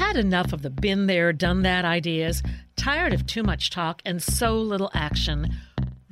[0.00, 2.42] Had enough of the been there, done that ideas?
[2.74, 5.54] Tired of too much talk and so little action?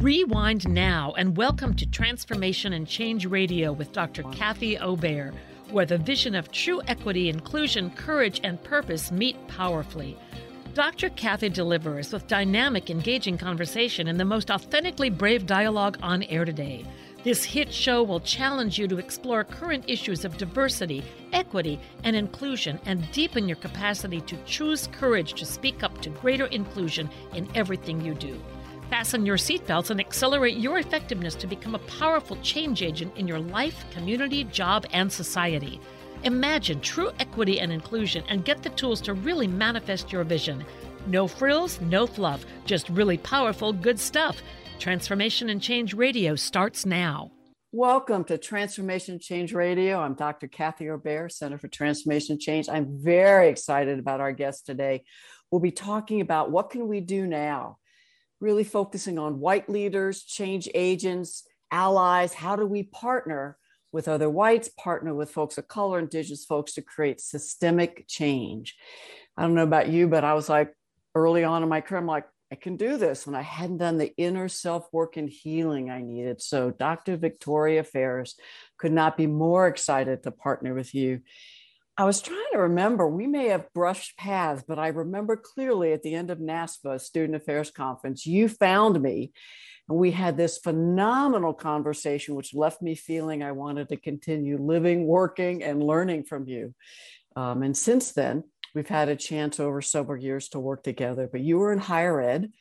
[0.02, 4.24] Rewind now and welcome to Transformation and Change Radio with Dr.
[4.24, 5.32] Kathy Obear,
[5.70, 10.18] where the vision of true equity, inclusion, courage, and purpose meet powerfully.
[10.74, 11.08] Dr.
[11.08, 16.84] Kathy delivers with dynamic, engaging conversation and the most authentically brave dialogue on air today.
[17.28, 21.04] This hit show will challenge you to explore current issues of diversity,
[21.34, 26.46] equity, and inclusion and deepen your capacity to choose courage to speak up to greater
[26.46, 28.40] inclusion in everything you do.
[28.88, 33.40] Fasten your seatbelts and accelerate your effectiveness to become a powerful change agent in your
[33.40, 35.82] life, community, job, and society.
[36.22, 40.64] Imagine true equity and inclusion and get the tools to really manifest your vision.
[41.06, 44.42] No frills, no fluff, just really powerful, good stuff.
[44.78, 47.32] Transformation and Change Radio starts now.
[47.72, 49.98] Welcome to Transformation Change Radio.
[49.98, 50.46] I'm Dr.
[50.46, 52.68] Kathy Obear, Center for Transformation Change.
[52.68, 55.04] I'm very excited about our guest today.
[55.50, 57.78] We'll be talking about what can we do now
[58.40, 62.32] really focusing on white leaders, change agents, allies.
[62.32, 63.56] How do we partner
[63.90, 68.76] with other whites, partner with folks of color, indigenous folks to create systemic change?
[69.36, 70.72] I don't know about you, but I was like
[71.16, 73.26] early on in my career, I'm like, I can do this.
[73.26, 76.40] And I hadn't done the inner self work and healing I needed.
[76.40, 77.16] So, Dr.
[77.16, 78.34] Victoria Farris
[78.78, 81.20] could not be more excited to partner with you
[81.98, 86.04] I was trying to remember, we may have brushed paths, but I remember clearly at
[86.04, 89.32] the end of NASPA, Student Affairs Conference, you found me
[89.88, 95.08] and we had this phenomenal conversation, which left me feeling I wanted to continue living,
[95.08, 96.72] working, and learning from you.
[97.34, 98.44] Um, and since then,
[98.78, 101.28] we've had a chance over several years to work together.
[101.30, 102.52] But you were in higher ed,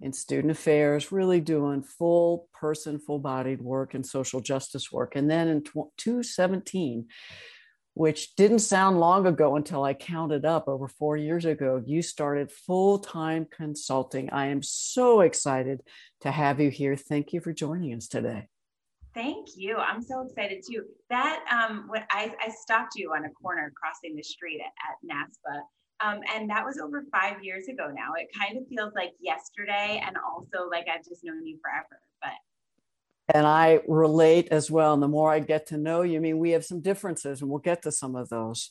[0.00, 5.16] in student affairs, really doing full person, full bodied work and social justice work.
[5.16, 7.06] And then in 2017,
[7.94, 11.82] which didn't sound long ago until I counted up over four years ago.
[11.84, 14.30] You started full time consulting.
[14.30, 15.80] I am so excited
[16.20, 16.94] to have you here.
[16.94, 18.48] Thank you for joining us today.
[19.14, 19.76] Thank you.
[19.76, 20.84] I'm so excited too.
[21.08, 25.16] That um, when I, I stopped you on a corner crossing the street at, at
[25.16, 25.60] NASPA,
[26.04, 28.12] um, and that was over five years ago now.
[28.16, 32.00] It kind of feels like yesterday, and also like I've just known you forever.
[32.20, 34.92] But and I relate as well.
[34.92, 37.48] And the more I get to know you, I mean, we have some differences, and
[37.48, 38.70] we'll get to some of those.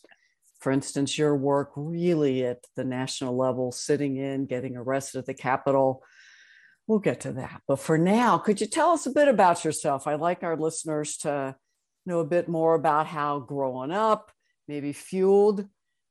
[0.60, 5.34] For instance, your work really at the national level, sitting in, getting arrested at the
[5.34, 6.04] Capitol.
[6.88, 7.61] We'll get to that.
[7.67, 10.05] But for now, could you tell us a bit about yourself?
[10.05, 11.55] I'd like our listeners to
[12.05, 14.31] know a bit more about how growing up
[14.67, 15.66] maybe fueled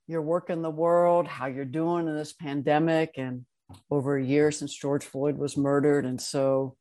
[0.06, 3.44] your work in the world, how you're doing in this pandemic, and
[3.90, 6.04] over a year since George Floyd was murdered.
[6.04, 6.76] And so,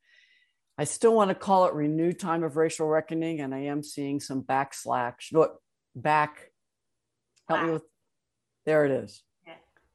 [0.78, 4.20] I still want to call it renewed time of racial reckoning, and I am seeing
[4.20, 5.32] some backslash.
[5.32, 5.60] Look,
[5.94, 6.50] back.
[7.48, 7.66] Help wow.
[7.66, 7.82] me with.
[8.64, 9.22] There it is.
[9.46, 9.54] Yeah.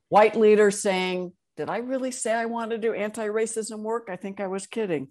[0.09, 4.07] White leaders saying, "Did I really say I want to do anti-racism work?
[4.09, 5.09] I think I was kidding."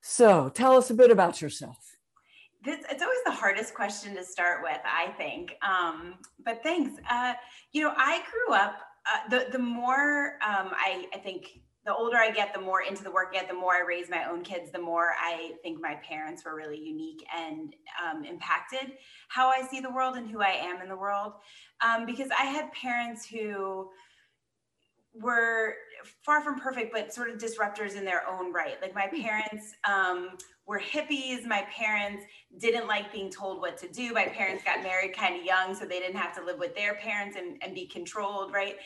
[0.00, 1.78] So, tell us a bit about yourself.
[2.64, 5.54] This, it's always the hardest question to start with, I think.
[5.62, 6.98] Um, but thanks.
[7.10, 7.34] Uh,
[7.72, 8.80] you know, I grew up.
[9.06, 13.04] Uh, the the more um, I, I think the older I get, the more into
[13.04, 15.80] the work I get, the more I raise my own kids, the more I think
[15.80, 18.96] my parents were really unique and um, impacted
[19.28, 21.34] how I see the world and who I am in the world.
[21.86, 23.90] Um, because I had parents who
[25.20, 25.74] were
[26.22, 28.80] far from perfect, but sort of disruptors in their own right.
[28.80, 29.22] Like my hmm.
[29.22, 31.44] parents um, were hippies.
[31.44, 32.24] My parents
[32.58, 34.12] didn't like being told what to do.
[34.12, 36.94] My parents got married kind of young, so they didn't have to live with their
[36.94, 38.76] parents and, and be controlled, right?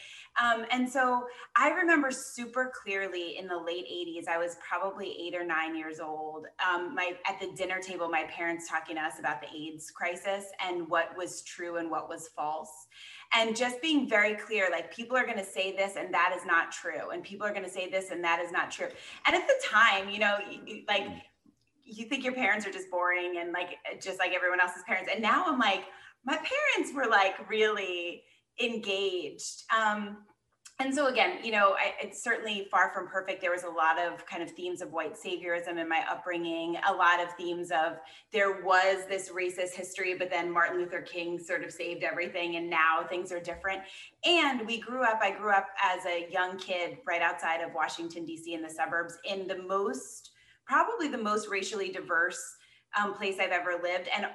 [0.43, 1.27] Um, and so
[1.57, 5.99] I remember super clearly in the late 80s, I was probably eight or nine years
[5.99, 6.47] old.
[6.65, 10.45] Um, my at the dinner table, my parents talking to us about the AIDS crisis
[10.65, 12.87] and what was true and what was false.
[13.34, 16.47] And just being very clear, like people are going to say this and that is
[16.47, 18.89] not true, and people are going to say this and that is not true.
[19.27, 20.37] And at the time, you know,
[20.89, 21.07] like
[21.85, 25.11] you think your parents are just boring and like just like everyone else's parents.
[25.13, 25.85] And now I'm like,
[26.25, 28.22] my parents were like really
[28.60, 29.63] engaged.
[29.77, 30.19] Um,
[30.80, 33.41] and so again, you know, I, it's certainly far from perfect.
[33.41, 36.92] There was a lot of kind of themes of white saviorism in my upbringing, a
[36.92, 37.97] lot of themes of
[38.33, 42.71] there was this racist history, but then Martin Luther King sort of saved everything, and
[42.71, 43.83] now things are different.
[44.25, 48.25] And we grew up, I grew up as a young kid right outside of Washington,
[48.25, 50.30] D.C., in the suburbs, in the most,
[50.65, 52.41] probably the most racially diverse
[52.97, 54.09] um, place I've ever lived.
[54.16, 54.27] And,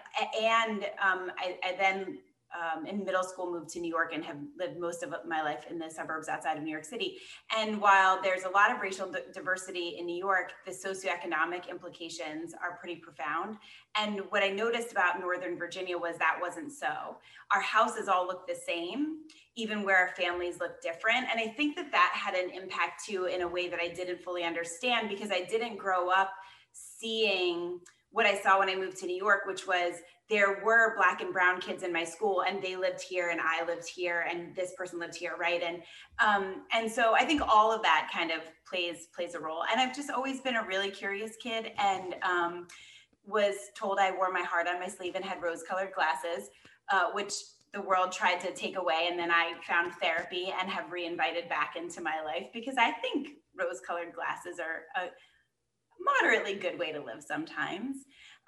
[0.42, 2.18] and um, I, I then
[2.54, 5.66] um, in middle school moved to New York and have lived most of my life
[5.70, 7.18] in the suburbs outside of New York City.
[7.58, 12.78] And while there's a lot of racial diversity in New York, the socioeconomic implications are
[12.78, 13.58] pretty profound.
[13.98, 17.18] And what I noticed about Northern Virginia was that wasn't so.
[17.52, 19.20] Our houses all look the same,
[19.56, 21.28] even where our families look different.
[21.32, 24.24] And I think that that had an impact too in a way that I didn't
[24.24, 26.32] fully understand because I didn't grow up
[26.72, 27.80] seeing
[28.14, 29.96] what I saw when I moved to New York, which was
[30.30, 33.66] there were black and brown kids in my school and they lived here and I
[33.66, 35.62] lived here and this person lived here, right?
[35.62, 35.82] And
[36.24, 39.64] um, and so I think all of that kind of plays plays a role.
[39.70, 42.68] And I've just always been a really curious kid and um,
[43.26, 46.50] was told I wore my heart on my sleeve and had rose-colored glasses,
[46.92, 47.34] uh, which
[47.74, 49.08] the world tried to take away.
[49.10, 53.30] And then I found therapy and have reinvited back into my life because I think
[53.60, 55.10] rose-colored glasses are
[56.04, 57.98] moderately good way to live sometimes.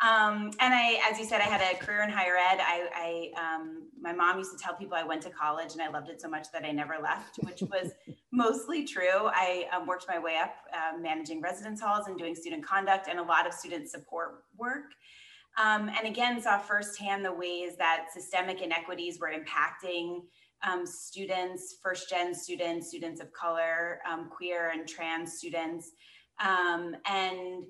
[0.01, 2.59] Um, and I, as you said, I had a career in higher ed.
[2.59, 5.87] I, I um, my mom used to tell people I went to college and I
[5.87, 7.91] loved it so much that I never left, which was
[8.33, 9.27] mostly true.
[9.27, 13.19] I um, worked my way up uh, managing residence halls and doing student conduct and
[13.19, 14.91] a lot of student support work.
[15.57, 20.23] Um, and again, saw firsthand the ways that systemic inequities were impacting
[20.67, 25.91] um, students, first gen students, students of color, um, queer and trans students.
[26.43, 27.65] Um, and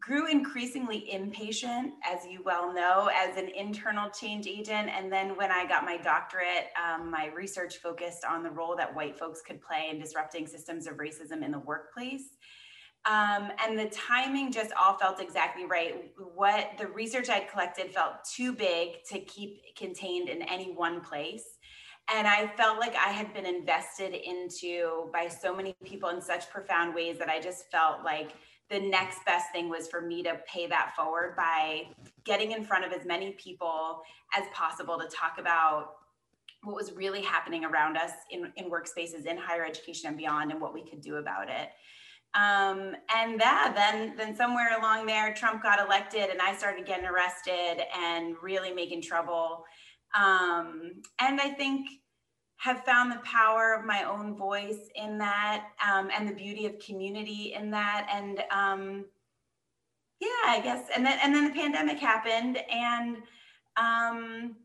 [0.00, 4.88] grew increasingly impatient, as you well know, as an internal change agent.
[4.88, 8.94] And then when I got my doctorate, um, my research focused on the role that
[8.94, 12.36] white folks could play in disrupting systems of racism in the workplace.
[13.04, 16.10] Um, and the timing just all felt exactly right.
[16.34, 21.44] What the research I'd collected felt too big to keep contained in any one place.
[22.14, 26.48] And I felt like I had been invested into by so many people in such
[26.48, 28.32] profound ways that I just felt like
[28.70, 31.88] the next best thing was for me to pay that forward by
[32.24, 34.02] getting in front of as many people
[34.34, 35.96] as possible to talk about
[36.62, 40.60] what was really happening around us in, in workspaces in higher education and beyond and
[40.60, 41.70] what we could do about it.
[42.34, 47.06] Um, and that then then somewhere along there trump got elected and i started getting
[47.06, 49.64] arrested and really making trouble
[50.14, 51.88] um, and i think
[52.58, 56.78] have found the power of my own voice in that um, and the beauty of
[56.80, 58.08] community in that.
[58.12, 59.04] And um,
[60.20, 62.58] yeah i guess and then and then the pandemic happened.
[62.70, 63.18] And
[63.76, 64.56] um,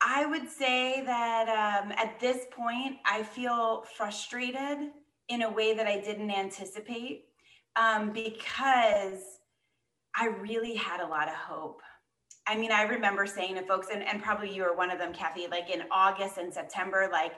[0.00, 4.90] i would say that um, at this point i feel frustrated
[5.28, 7.24] in a way that i didn't anticipate
[7.74, 9.40] um, because
[10.14, 11.82] i really had a lot of hope
[12.46, 15.12] I mean, I remember saying to folks, and, and probably you were one of them,
[15.12, 17.32] Kathy, like in August and September, like,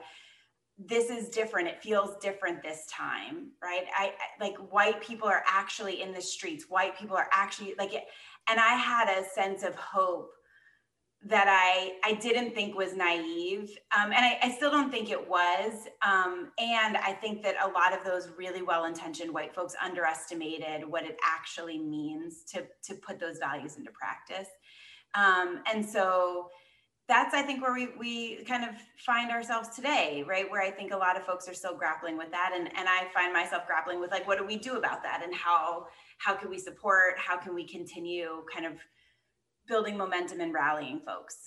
[0.77, 1.67] this is different.
[1.69, 3.85] It feels different this time, right?
[3.95, 6.65] I, like white people are actually in the streets.
[6.67, 10.31] White people are actually like, and I had a sense of hope
[11.27, 15.27] that I I didn't think was naive, um, and I, I, still don't think it
[15.27, 15.87] was.
[16.05, 21.03] Um, and I think that a lot of those really well-intentioned white folks underestimated what
[21.03, 24.49] it actually means to to put those values into practice.
[25.15, 26.49] Um, and so
[27.07, 28.71] that's, I think, where we, we kind of
[29.05, 30.49] find ourselves today, right?
[30.49, 32.51] Where I think a lot of folks are still grappling with that.
[32.55, 35.21] And, and I find myself grappling with like, what do we do about that?
[35.23, 37.13] And how, how can we support?
[37.17, 38.73] How can we continue kind of
[39.67, 41.37] building momentum and rallying folks?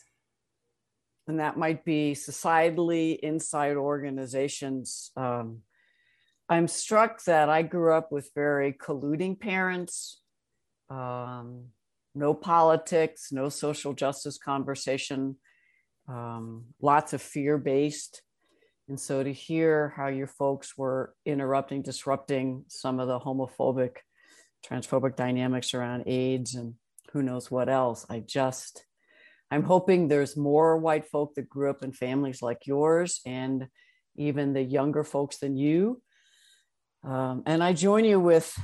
[1.27, 5.11] And that might be societally inside organizations.
[5.17, 5.63] Um,
[6.49, 10.21] I'm struck that I grew up with very colluding parents.
[10.89, 11.67] Um,
[12.19, 15.37] no politics, no social justice conversation,
[16.09, 18.23] um, lots of fear based.
[18.89, 23.99] And so to hear how your folks were interrupting, disrupting some of the homophobic,
[24.67, 26.75] transphobic dynamics around AIDS and
[27.13, 28.85] who knows what else, I just,
[29.51, 33.69] I'm hoping there's more white folk that grew up in families like yours and
[34.17, 36.03] even the younger folks than you.
[37.05, 38.59] Um, and I join you with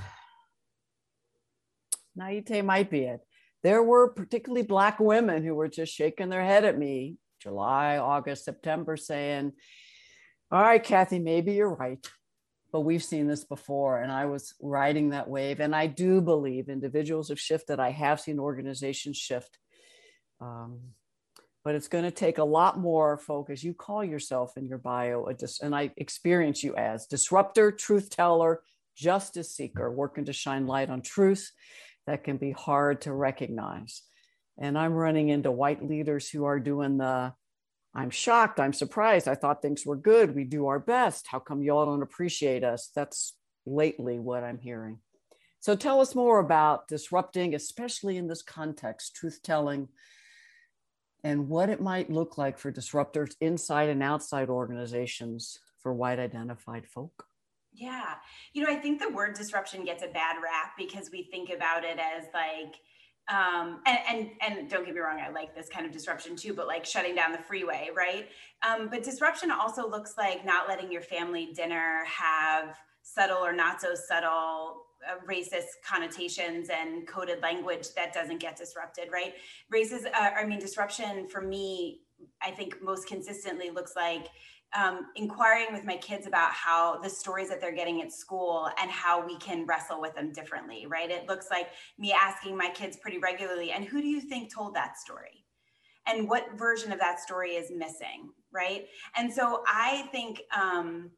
[2.17, 3.21] naivete might be it
[3.65, 8.45] there were particularly Black women who were just shaking their head at me July, August,
[8.45, 9.53] September, saying,
[10.51, 11.99] All right, Kathy, maybe you're right.
[12.73, 14.01] But we've seen this before.
[14.01, 15.61] And I was riding that wave.
[15.61, 17.79] And I do believe individuals have shifted.
[17.81, 19.59] I have seen organizations shift.
[20.41, 20.81] Um,
[21.65, 23.63] but it's going to take a lot more focus.
[23.63, 28.11] You call yourself in your bio, a dis- and I experience you as disruptor, truth
[28.11, 28.63] teller,
[28.97, 31.51] justice seeker, working to shine light on truth
[32.07, 34.03] that can be hard to recognize.
[34.59, 37.33] And I'm running into white leaders who are doing the
[37.97, 41.29] I'm shocked, I'm surprised, I thought things were good, we do our best.
[41.29, 42.91] How come y'all don't appreciate us?
[42.95, 43.35] That's
[43.67, 44.99] lately what I'm hearing.
[45.61, 49.89] So tell us more about disrupting, especially in this context, truth telling,
[51.23, 56.87] and what it might look like for disruptors inside and outside organizations for white identified
[56.87, 57.27] folk.
[57.75, 58.15] Yeah.
[58.53, 61.85] You know, I think the word disruption gets a bad rap because we think about
[61.85, 62.77] it as like,
[63.29, 66.53] um, and, and and don't get me wrong, I like this kind of disruption too,
[66.53, 68.29] but like shutting down the freeway, right?
[68.69, 73.81] Um, but disruption also looks like not letting your family dinner have subtle or not
[73.81, 79.35] so subtle uh, racist connotations and coded language that doesn't get disrupted, right?
[79.73, 82.01] Racist, uh, I mean, disruption for me,
[82.43, 84.29] I think most consistently looks like
[84.75, 88.91] um, inquiring with my kids about how the stories that they're getting at school and
[88.91, 91.11] how we can wrestle with them differently, right?
[91.11, 94.75] It looks like me asking my kids pretty regularly, and who do you think told
[94.75, 95.45] that story?
[96.07, 98.87] And what version of that story is missing, right?
[99.17, 101.11] And so I think um,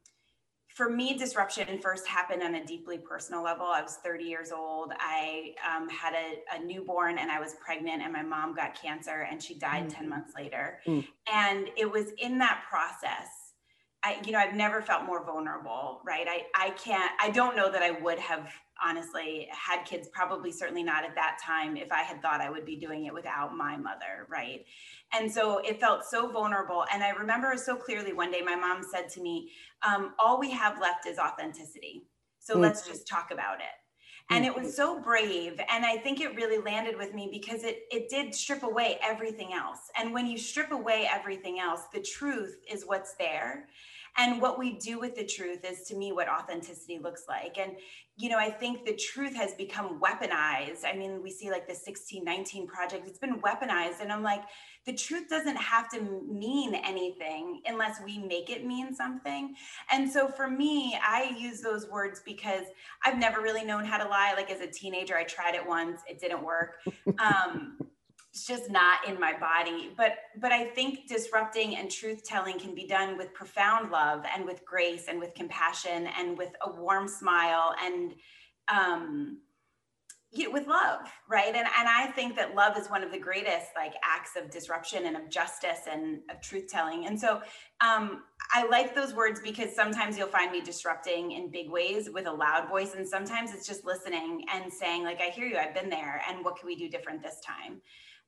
[0.76, 3.64] for me, disruption first happened on a deeply personal level.
[3.64, 4.92] I was 30 years old.
[5.00, 9.26] I um, had a, a, newborn and I was pregnant, and my mom got cancer
[9.28, 9.96] and she died mm.
[9.96, 10.80] 10 months later.
[10.86, 11.06] Mm.
[11.32, 13.45] And it was in that process
[14.06, 16.28] I, you know, I've never felt more vulnerable, right?
[16.28, 18.48] I, I can't, I don't know that I would have
[18.84, 22.64] honestly had kids, probably certainly not at that time, if I had thought I would
[22.64, 24.64] be doing it without my mother, right?
[25.12, 26.84] And so it felt so vulnerable.
[26.94, 29.50] And I remember so clearly one day my mom said to me,
[29.82, 32.06] um, All we have left is authenticity.
[32.38, 32.62] So mm-hmm.
[32.62, 33.74] let's just talk about it
[34.30, 37.82] and it was so brave and i think it really landed with me because it
[37.90, 42.56] it did strip away everything else and when you strip away everything else the truth
[42.70, 43.68] is what's there
[44.18, 47.58] and what we do with the truth is to me what authenticity looks like.
[47.58, 47.76] And
[48.18, 50.84] you know i think the truth has become weaponized.
[50.84, 53.06] I mean we see like the 1619 project.
[53.06, 54.42] It's been weaponized and i'm like
[54.86, 59.54] the truth doesn't have to mean anything unless we make it mean something.
[59.90, 62.64] And so for me i use those words because
[63.04, 64.32] i've never really known how to lie.
[64.34, 66.00] Like as a teenager i tried it once.
[66.08, 66.76] It didn't work.
[67.18, 67.78] Um,
[68.36, 69.90] it's just not in my body.
[69.96, 74.44] But but i think disrupting and truth telling can be done with profound love and
[74.44, 78.14] with grace and with compassion and with a warm smile and
[78.68, 79.38] um
[80.32, 81.00] you, with love
[81.30, 81.54] right?
[81.54, 85.06] And and i think that love is one of the greatest like acts of disruption
[85.06, 87.06] and of justice and of truth telling.
[87.06, 87.40] And so
[87.80, 92.26] um i like those words because sometimes you'll find me disrupting in big ways with
[92.26, 95.56] a loud voice and sometimes it's just listening and saying like i hear you.
[95.56, 96.20] I've been there.
[96.28, 97.80] And what can we do different this time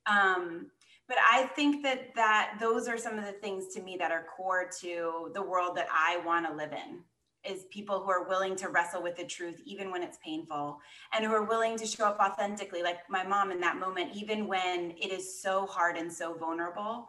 [0.05, 0.67] um,
[1.07, 4.25] but I think that that those are some of the things to me that are
[4.35, 7.01] core to the world that I want to live in
[7.49, 10.77] is people who are willing to wrestle with the truth even when it's painful
[11.13, 14.45] and who are willing to show up authentically like my mom in that moment even
[14.45, 17.07] when it is so hard and so vulnerable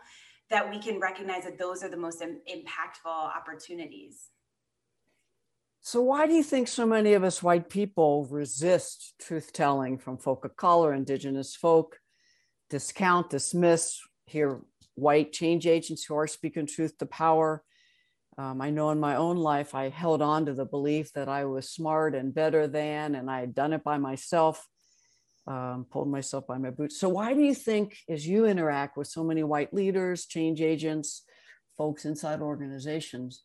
[0.50, 4.28] that we can recognize that those are the most Im- impactful opportunities.
[5.80, 10.18] So why do you think so many of us white people resist truth telling from
[10.18, 11.98] folk of color indigenous folk
[12.70, 14.60] discount, dismiss, hear
[14.94, 17.62] white change agents who are speaking truth to power.
[18.38, 21.44] Um, I know in my own life, I held on to the belief that I
[21.44, 24.66] was smart and better than, and I had done it by myself,
[25.46, 26.98] um, pulled myself by my boots.
[26.98, 31.24] So, why do you think, as you interact with so many white leaders, change agents,
[31.76, 33.42] folks inside organizations,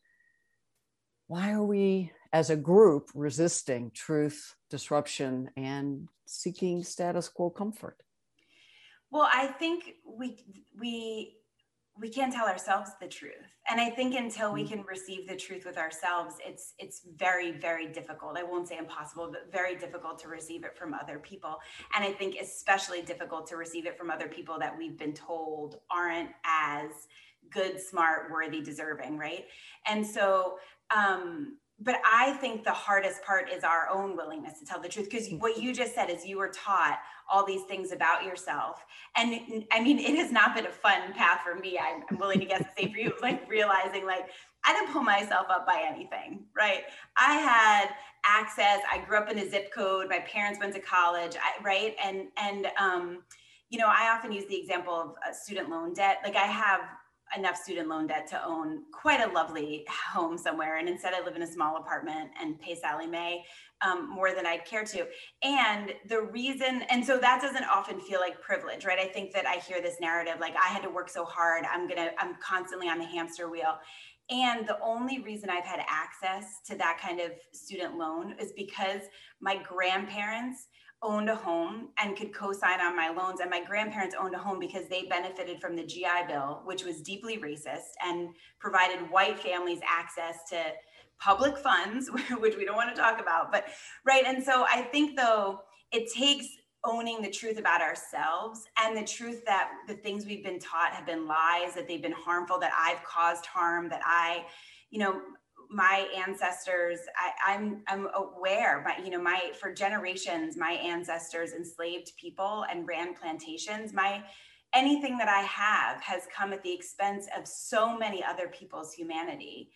[1.27, 7.98] why are we as a group resisting truth, disruption, and seeking status quo comfort?
[9.15, 10.36] Well, I think we
[10.77, 11.38] we
[11.98, 14.67] we can't tell ourselves the truth and i think until we mm.
[14.67, 19.29] can receive the truth with ourselves it's it's very very difficult i won't say impossible
[19.31, 21.55] but very difficult to receive it from other people
[21.95, 25.77] and i think especially difficult to receive it from other people that we've been told
[25.89, 26.91] aren't as
[27.50, 29.45] good smart worthy deserving right
[29.88, 30.57] and so
[30.93, 35.10] um but I think the hardest part is our own willingness to tell the truth.
[35.10, 37.00] Because what you just said is you were taught
[37.32, 38.84] all these things about yourself.
[39.15, 41.79] And I mean, it has not been a fun path for me.
[41.79, 43.13] I'm, I'm willing to guess the same for you.
[43.22, 44.29] Like realizing, like,
[44.65, 46.84] I didn't pull myself up by anything, right?
[47.17, 47.89] I had
[48.25, 48.82] access.
[48.91, 50.10] I grew up in a zip code.
[50.10, 51.96] My parents went to college, I, right?
[52.03, 53.24] And and um,
[53.70, 56.20] you know, I often use the example of student loan debt.
[56.24, 56.82] Like I have
[57.36, 60.77] enough student loan debt to own quite a lovely home somewhere.
[60.77, 63.44] And instead, I live in a small apartment and pay Sallie Mae
[63.86, 65.05] um, more than I'd care to.
[65.44, 69.00] And the reason, and so that doesn't often feel like privilege, right?
[69.00, 71.88] I think that I hear this narrative like, I had to work so hard, I'm
[71.88, 73.77] gonna, I'm constantly on the hamster wheel.
[74.29, 79.01] And the only reason I've had access to that kind of student loan is because
[79.39, 80.67] my grandparents
[81.05, 84.59] owned a home and could co-sign on my loans and my grandparents owned a home
[84.59, 89.79] because they benefited from the GI bill which was deeply racist and provided white families
[89.88, 90.57] access to
[91.19, 92.09] public funds
[92.39, 93.65] which we don't want to talk about but
[94.05, 96.47] right and so I think though it takes
[96.85, 101.05] owning the truth about ourselves and the truth that the things we've been taught have
[101.05, 104.45] been lies, that they've been harmful, that I've caused harm, that I,
[104.91, 105.19] you know,
[105.69, 112.12] my ancestors, I, I'm I'm aware, but you know, my for generations, my ancestors enslaved
[112.19, 113.93] people and ran plantations.
[113.93, 114.24] My
[114.74, 119.72] anything that I have has come at the expense of so many other people's humanity.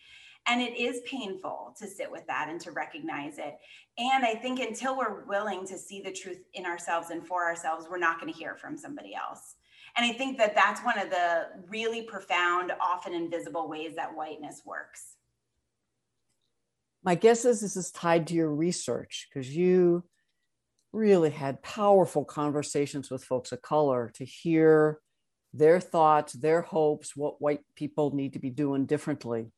[0.46, 3.58] And it is painful to sit with that and to recognize it.
[3.98, 7.86] And I think until we're willing to see the truth in ourselves and for ourselves,
[7.90, 9.56] we're not going to hear from somebody else.
[9.96, 14.62] And I think that that's one of the really profound, often invisible ways that whiteness
[14.64, 15.16] works.
[17.02, 20.04] My guess is this is tied to your research because you
[20.92, 25.00] really had powerful conversations with folks of color to hear
[25.54, 29.52] their thoughts, their hopes, what white people need to be doing differently.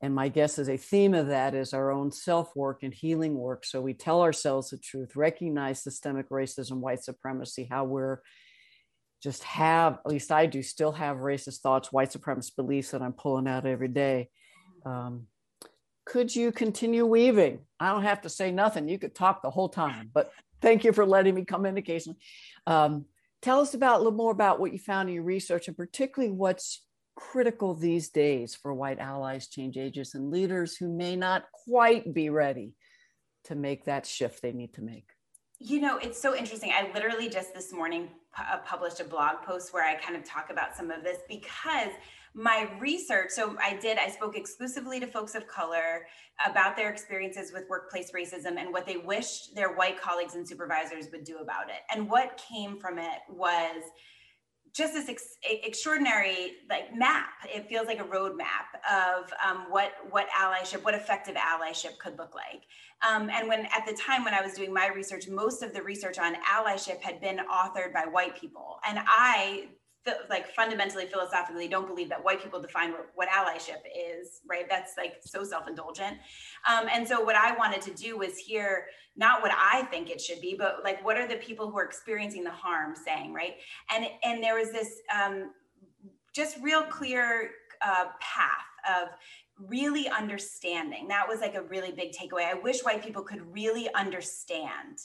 [0.00, 3.34] And my guess is a theme of that is our own self work and healing
[3.34, 3.64] work.
[3.64, 8.20] So we tell ourselves the truth, recognize systemic racism, white supremacy, how we're
[9.20, 13.12] just have, at least I do, still have racist thoughts, white supremacist beliefs that I'm
[13.12, 14.30] pulling out every day.
[14.86, 15.26] Um,
[16.08, 17.60] could you continue weaving?
[17.78, 18.88] I don't have to say nothing.
[18.88, 22.18] You could talk the whole time, but thank you for letting me come in occasionally.
[22.66, 23.04] Um,
[23.42, 26.32] tell us about a little more about what you found in your research and particularly
[26.32, 26.82] what's
[27.14, 32.30] critical these days for white allies, change agents, and leaders who may not quite be
[32.30, 32.72] ready
[33.44, 35.10] to make that shift they need to make?
[35.58, 36.72] You know, it's so interesting.
[36.72, 38.08] I literally just this morning
[38.64, 41.90] published a blog post where I kind of talk about some of this because
[42.38, 46.06] my research so i did i spoke exclusively to folks of color
[46.46, 51.08] about their experiences with workplace racism and what they wished their white colleagues and supervisors
[51.10, 53.82] would do about it and what came from it was
[54.74, 57.30] just this ex- extraordinary like map.
[57.52, 62.34] It feels like a roadmap of um, what what allyship, what effective allyship could look
[62.34, 62.62] like.
[63.08, 65.82] Um, and when at the time when I was doing my research, most of the
[65.82, 69.68] research on allyship had been authored by white people, and I
[70.30, 74.66] like fundamentally philosophically don't believe that white people define what, what allyship is right?
[74.68, 76.16] That's like so self-indulgent.
[76.68, 78.86] Um, and so what i wanted to do was hear
[79.16, 81.84] not what i think it should be but like what are the people who are
[81.84, 83.54] experiencing the harm saying right?
[83.94, 85.52] And and there was this um,
[86.34, 87.50] just real clear
[87.82, 89.08] uh, path of
[89.68, 91.08] really understanding.
[91.08, 92.44] That was like a really big takeaway.
[92.44, 94.98] I wish white people could really understand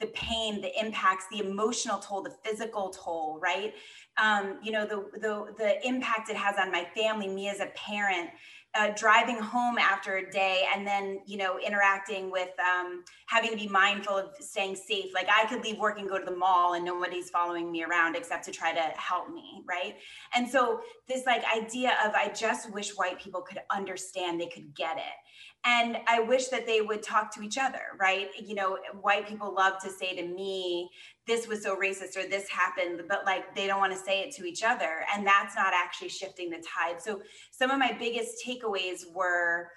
[0.00, 3.74] the pain, the impacts, the emotional toll, the physical toll, right?
[4.22, 7.66] Um, you know, the, the the impact it has on my family, me as a
[7.74, 8.30] parent,
[8.74, 13.56] uh, driving home after a day and then you know interacting with um, having to
[13.56, 15.06] be mindful of staying safe.
[15.14, 18.14] Like i could leave work and go to the mall and nobody's following me around
[18.14, 19.96] except to try to help me right?
[20.34, 24.74] And so this like idea of i just wish white people could understand they could
[24.74, 28.28] get it and i wish that they would talk to each other right?
[28.40, 30.88] You know white people love to say to me
[31.26, 34.34] this was so racist or this happened but like they don't want to say it
[34.36, 37.00] to each other and that's not actually shifting the tide.
[37.00, 39.70] So some of my biggest takeaways were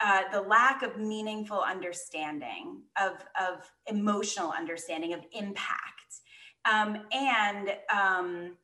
[0.00, 6.20] uh, the lack of meaningful understanding of, of emotional understanding of impact
[6.70, 8.56] um, and um,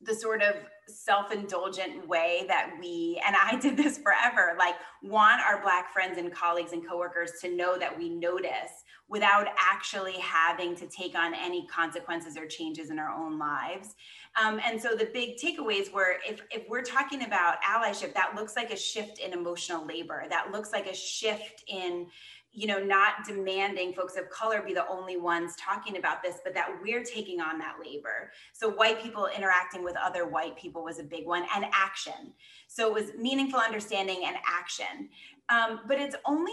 [0.00, 0.54] the sort of
[0.88, 6.32] self-indulgent way that we and i did this forever like want our black friends and
[6.32, 11.66] colleagues and coworkers to know that we notice without actually having to take on any
[11.66, 13.94] consequences or changes in our own lives.
[14.42, 18.56] Um, and so the big takeaways were if, if we're talking about allyship that looks
[18.56, 20.24] like a shift in emotional labor.
[20.30, 22.06] That looks like a shift in
[22.52, 26.52] you know, not demanding folks of color be the only ones talking about this, but
[26.54, 28.30] that we're taking on that labor.
[28.52, 32.34] So white people interacting with other white people was a big one, and action.
[32.68, 35.08] So it was meaningful understanding and action.
[35.48, 36.52] Um, but it's only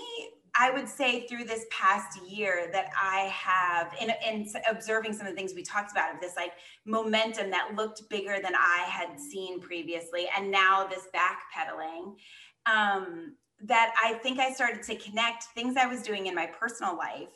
[0.55, 5.33] I would say through this past year that I have, in, in, observing some of
[5.33, 6.53] the things we talked about, of this like
[6.85, 12.15] momentum that looked bigger than I had seen previously, and now this backpedaling.
[12.65, 16.97] Um, that I think I started to connect things I was doing in my personal
[16.97, 17.29] life,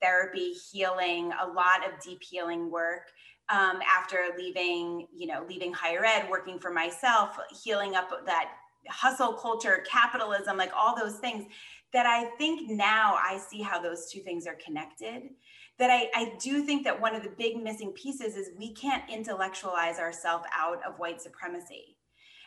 [0.00, 3.10] therapy, healing, a lot of deep healing work.
[3.50, 8.52] Um, after leaving, you know, leaving higher ed, working for myself, healing up that
[8.88, 11.44] hustle culture, capitalism, like all those things
[11.92, 15.24] that I think now I see how those two things are connected.
[15.78, 19.02] That I, I do think that one of the big missing pieces is we can't
[19.10, 21.96] intellectualize ourselves out of white supremacy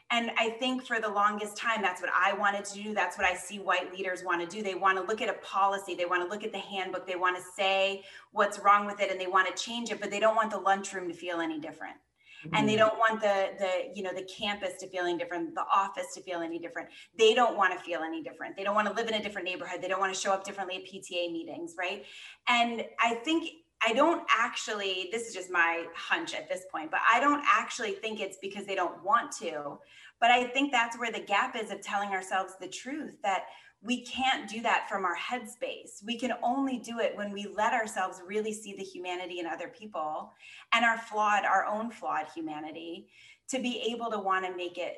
[0.10, 2.93] and I think for the longest time, that's what I wanted to do.
[2.93, 4.63] That's what I see white leaders want to do.
[4.63, 7.17] They want to look at a policy, they want to look at the handbook, they
[7.17, 10.20] want to say what's wrong with it, and they want to change it, but they
[10.20, 11.98] don't want the lunchroom to feel any different.
[12.46, 12.56] Mm-hmm.
[12.56, 12.88] And they mm-hmm.
[12.88, 16.22] don't want the the you know the campus to feel any different, the office to
[16.22, 16.88] feel any different.
[17.17, 18.56] They don't want to feel any different.
[18.56, 19.82] They don't want to live in a different neighborhood.
[19.82, 22.06] They don't want to show up differently at PTA meetings, right?
[22.48, 23.50] And I think
[23.86, 27.92] I don't actually, this is just my hunch at this point, but I don't actually
[27.92, 29.78] think it's because they don't want to.
[30.20, 33.44] But I think that's where the gap is of telling ourselves the truth that
[33.84, 36.04] we can't do that from our headspace.
[36.06, 39.68] We can only do it when we let ourselves really see the humanity in other
[39.68, 40.34] people
[40.74, 43.10] and our flawed, our own flawed humanity
[43.50, 44.98] to be able to want to make it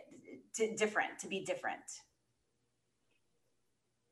[0.55, 1.81] to different, to be different.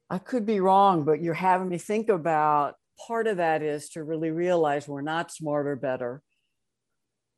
[0.10, 4.04] I could be wrong, but you're having me think about part of that is to
[4.04, 6.22] really realize we're not smarter, better.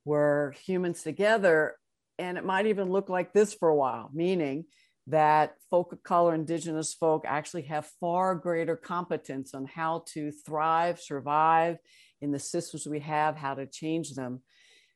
[0.05, 1.75] We're humans together.
[2.17, 4.65] And it might even look like this for a while, meaning
[5.07, 10.99] that folk of color, indigenous folk actually have far greater competence on how to thrive,
[10.99, 11.77] survive
[12.21, 14.41] in the systems we have, how to change them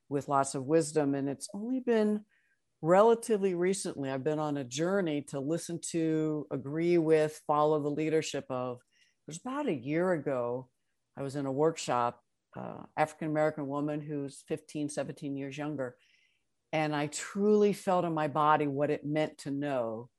[0.09, 1.15] with lots of wisdom.
[1.15, 2.21] And it's only been
[2.81, 8.45] relatively recently, I've been on a journey to listen to, agree with, follow the leadership
[8.49, 8.81] of.
[9.25, 10.67] It was about a year ago,
[11.17, 12.19] I was in a workshop,
[12.57, 15.95] uh, African American woman who's 15, 17 years younger.
[16.73, 20.09] And I truly felt in my body what it meant to know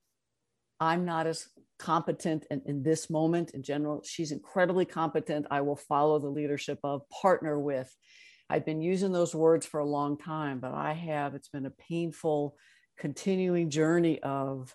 [0.81, 4.03] I'm not as competent in, in this moment in general.
[4.05, 5.47] She's incredibly competent.
[5.51, 7.95] I will follow the leadership of, partner with.
[8.51, 11.71] I've been using those words for a long time, but I have, it's been a
[11.71, 12.57] painful,
[12.99, 14.75] continuing journey of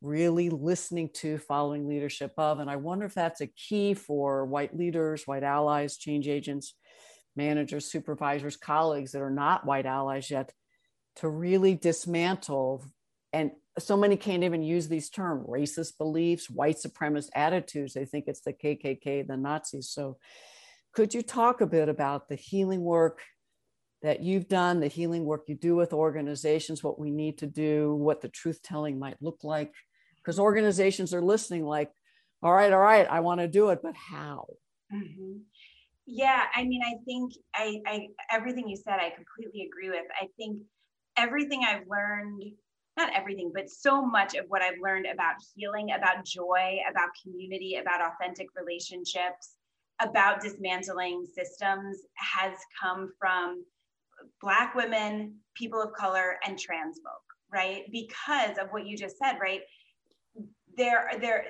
[0.00, 2.60] really listening to, following leadership of.
[2.60, 6.74] And I wonder if that's a key for white leaders, white allies, change agents,
[7.36, 10.52] managers, supervisors, colleagues that are not white allies yet
[11.16, 12.84] to really dismantle.
[13.32, 17.94] And so many can't even use these terms racist beliefs, white supremacist attitudes.
[17.94, 19.90] They think it's the KKK, the Nazis.
[19.90, 20.18] So
[20.92, 23.22] could you talk a bit about the healing work
[24.02, 27.94] that you've done, the healing work you do with organizations, what we need to do,
[27.94, 29.72] what the truth telling might look like?
[30.28, 31.90] Because organizations are listening, like,
[32.42, 34.44] all right, all right, I want to do it, but how?
[34.92, 35.38] Mm-hmm.
[36.04, 40.04] Yeah, I mean, I think I, I everything you said, I completely agree with.
[40.20, 40.60] I think
[41.16, 42.42] everything I've learned,
[42.98, 47.76] not everything, but so much of what I've learned about healing, about joy, about community,
[47.76, 49.54] about authentic relationships,
[50.02, 53.64] about dismantling systems has come from
[54.42, 57.84] Black women, people of color, and trans folk, right?
[57.90, 59.62] Because of what you just said, right?
[60.78, 61.44] There, are there,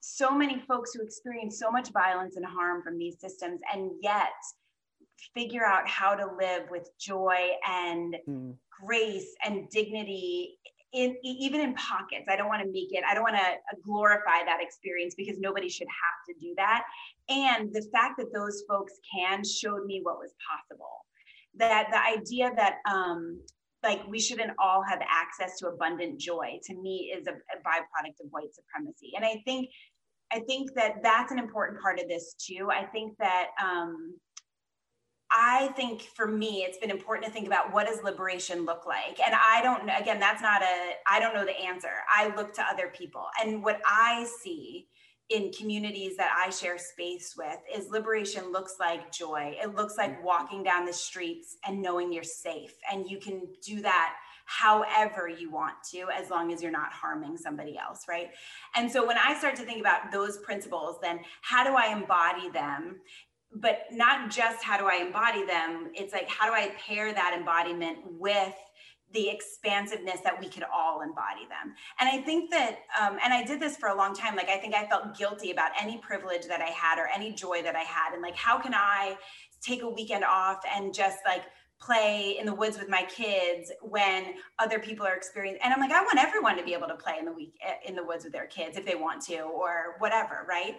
[0.00, 4.32] so many folks who experience so much violence and harm from these systems, and yet
[5.34, 8.54] figure out how to live with joy and mm.
[8.84, 10.58] grace and dignity
[10.92, 12.26] in even in pockets.
[12.28, 15.38] I don't want to make it i don't want to uh, glorify that experience because
[15.38, 16.84] nobody should have to do that.
[17.28, 21.06] And the fact that those folks can showed me what was possible.
[21.54, 23.40] That the idea that um
[23.82, 28.24] like we shouldn't all have access to abundant joy to me is a, a byproduct
[28.24, 29.68] of white supremacy and i think
[30.32, 34.14] i think that that's an important part of this too i think that um
[35.34, 39.18] I think for me, it's been important to think about what does liberation look like.
[39.24, 41.88] And I don't, again, that's not a, I don't know the answer.
[42.14, 43.24] I look to other people.
[43.42, 44.88] And what I see
[45.30, 49.56] in communities that I share space with is liberation looks like joy.
[49.62, 50.24] It looks like mm-hmm.
[50.24, 52.74] walking down the streets and knowing you're safe.
[52.90, 57.38] And you can do that however you want to, as long as you're not harming
[57.38, 58.30] somebody else, right?
[58.74, 62.50] And so when I start to think about those principles, then how do I embody
[62.50, 63.00] them
[63.54, 67.34] but not just how do I embody them, it's like how do I pair that
[67.36, 68.54] embodiment with
[69.12, 71.74] the expansiveness that we could all embody them.
[71.98, 74.36] And I think that, um, and I did this for a long time.
[74.36, 77.62] Like, I think I felt guilty about any privilege that I had or any joy
[77.62, 78.12] that I had.
[78.12, 79.16] And like, how can I
[79.60, 81.42] take a weekend off and just like
[81.80, 85.60] play in the woods with my kids when other people are experiencing?
[85.64, 87.54] And I'm like, I want everyone to be able to play in the week
[87.86, 90.76] in the woods with their kids if they want to or whatever, right?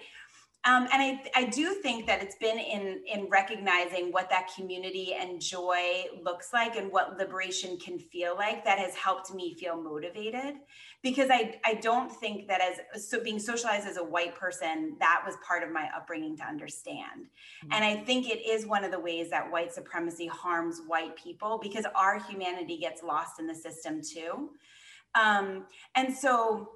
[0.66, 5.14] Um, and I, I do think that it's been in in recognizing what that community
[5.14, 9.82] and joy looks like and what liberation can feel like that has helped me feel
[9.82, 10.56] motivated.
[11.02, 15.22] Because I, I don't think that as so being socialized as a white person that
[15.26, 17.28] was part of my upbringing to understand.
[17.66, 17.74] Mm-hmm.
[17.74, 21.60] and I think it is one of the ways that white supremacy harms white people
[21.62, 24.52] because our humanity gets lost in the system too.
[25.16, 26.70] Um, and so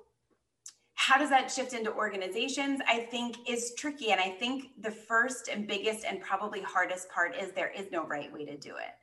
[0.98, 2.82] how does that shift into organizations?
[2.88, 7.36] I think is tricky and i think the first and biggest and probably hardest part
[7.36, 8.96] is there is no right way to do it.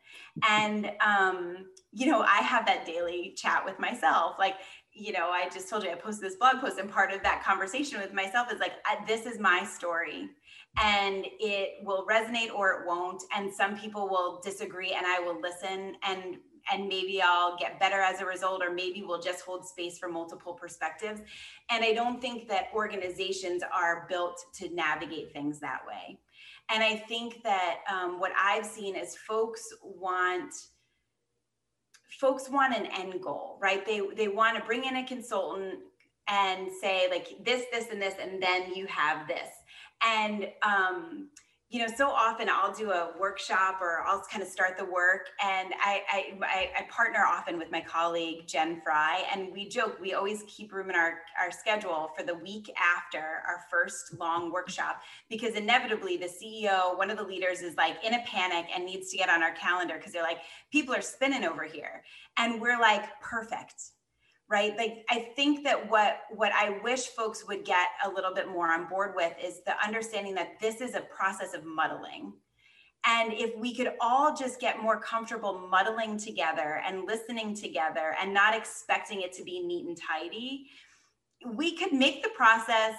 [0.48, 4.56] And um, you know i have that daily chat with myself like
[4.92, 7.42] you know i just told you i posted this blog post and part of that
[7.44, 8.72] conversation with myself is like
[9.06, 10.28] this is my story
[10.82, 15.40] and it will resonate or it won't and some people will disagree and i will
[15.40, 16.36] listen and
[16.72, 20.08] and maybe I'll get better as a result, or maybe we'll just hold space for
[20.08, 21.20] multiple perspectives.
[21.70, 26.18] And I don't think that organizations are built to navigate things that way.
[26.70, 30.54] And I think that um, what I've seen is folks want
[32.20, 33.84] folks want an end goal, right?
[33.84, 35.80] They they want to bring in a consultant
[36.26, 39.48] and say like this, this, and this, and then you have this.
[40.02, 41.28] And um,
[41.74, 45.30] you know, so often I'll do a workshop or I'll kind of start the work,
[45.44, 50.14] and I, I I, partner often with my colleague Jen Fry, and we joke we
[50.14, 55.00] always keep room in our our schedule for the week after our first long workshop
[55.28, 59.10] because inevitably the CEO, one of the leaders, is like in a panic and needs
[59.10, 60.38] to get on our calendar because they're like
[60.70, 62.04] people are spinning over here,
[62.36, 63.90] and we're like perfect
[64.48, 64.76] right?
[64.76, 68.72] Like i think that what what i wish folks would get a little bit more
[68.72, 72.32] on board with is the understanding that this is a process of muddling.
[73.06, 78.32] And if we could all just get more comfortable muddling together and listening together and
[78.32, 80.70] not expecting it to be neat and tidy
[81.52, 82.94] we could make the process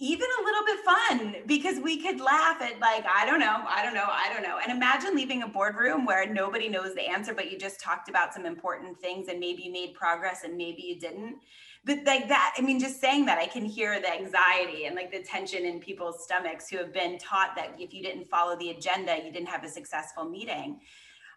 [0.00, 3.82] even a little bit fun because we could laugh at like i don't know i
[3.82, 4.58] don't know i don't know.
[4.62, 8.32] And imagine leaving a boardroom where nobody knows the answer but you just talked about
[8.32, 11.36] some important things and maybe you made progress and maybe you didn't.
[11.84, 15.10] But like that i mean just saying that i can hear the anxiety and like
[15.10, 18.70] the tension in people's stomachs who have been taught that if you didn't follow the
[18.70, 20.80] agenda you didn't have a successful meeting.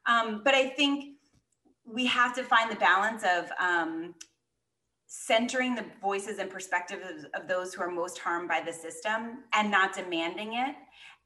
[0.06, 1.16] Um, but i think
[1.86, 4.14] we have to find the balance of um,
[5.14, 9.70] centering the voices and perspectives of those who are most harmed by the system and
[9.70, 10.74] not demanding it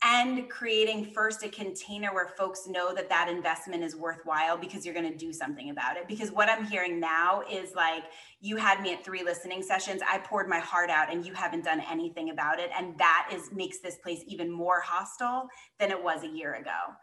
[0.03, 4.93] and creating first a container where folks know that that investment is worthwhile because you're
[4.95, 6.07] going to do something about it.
[6.07, 8.05] Because what i'm hearing now is like
[8.41, 11.63] you had me at three listening sessions i poured my heart out and you haven't
[11.63, 12.71] done anything about it.
[12.75, 16.95] And that is makes this place even more hostile than it was a year ago.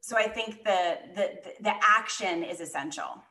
[0.00, 3.22] So i think the the the action is essential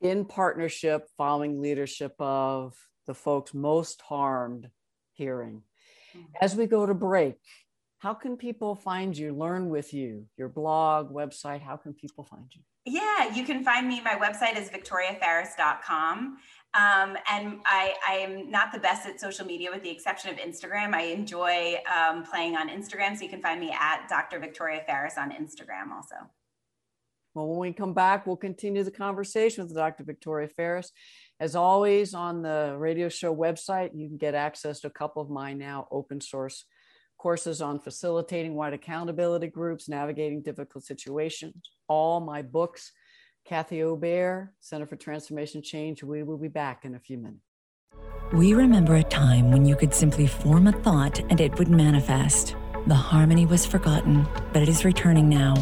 [0.00, 2.74] in partnership, following leadership of
[3.06, 4.68] the folks most harmed
[5.12, 5.62] hearing.
[6.16, 6.26] Mm-hmm.
[6.40, 7.36] As we go to break,
[7.98, 11.60] how can people find you, learn with you, your blog, website?
[11.60, 12.62] How can people find you?
[12.84, 14.00] Yeah, you can find me.
[14.00, 16.38] My website is victoriafarris.com.
[16.74, 20.36] Um, and I, I am not the best at social media with the exception of
[20.36, 20.94] Instagram.
[20.94, 23.16] I enjoy um, playing on Instagram.
[23.16, 24.38] So you can find me at Dr.
[24.38, 26.16] Victoria Farris on Instagram also.
[27.34, 30.04] Well, when we come back, we'll continue the conversation with Dr.
[30.04, 30.92] Victoria Farris.
[31.40, 35.30] As always, on the radio show website, you can get access to a couple of
[35.30, 36.64] my now open source
[37.18, 41.56] courses on facilitating white accountability groups, navigating difficult situations,
[41.88, 42.92] all my books.
[43.48, 46.02] Kathy Obear, Center for Transformation Change.
[46.02, 47.40] We will be back in a few minutes.
[48.30, 52.54] We remember a time when you could simply form a thought and it would manifest.
[52.86, 55.54] The harmony was forgotten, but it is returning now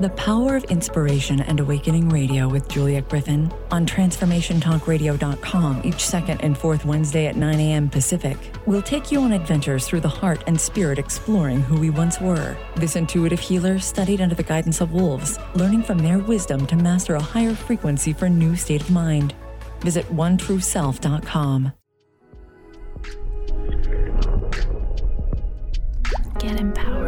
[0.00, 6.56] the Power of Inspiration and Awakening Radio with Juliet Griffin on TransformationTalkRadio.com each second and
[6.56, 7.90] fourth Wednesday at 9 a.m.
[7.90, 8.38] Pacific.
[8.64, 12.56] We'll take you on adventures through the heart and spirit exploring who we once were.
[12.76, 17.16] This intuitive healer studied under the guidance of wolves, learning from their wisdom to master
[17.16, 19.34] a higher frequency for a new state of mind.
[19.80, 21.72] Visit OneTrueSelf.com.
[26.38, 26.99] Get empowered.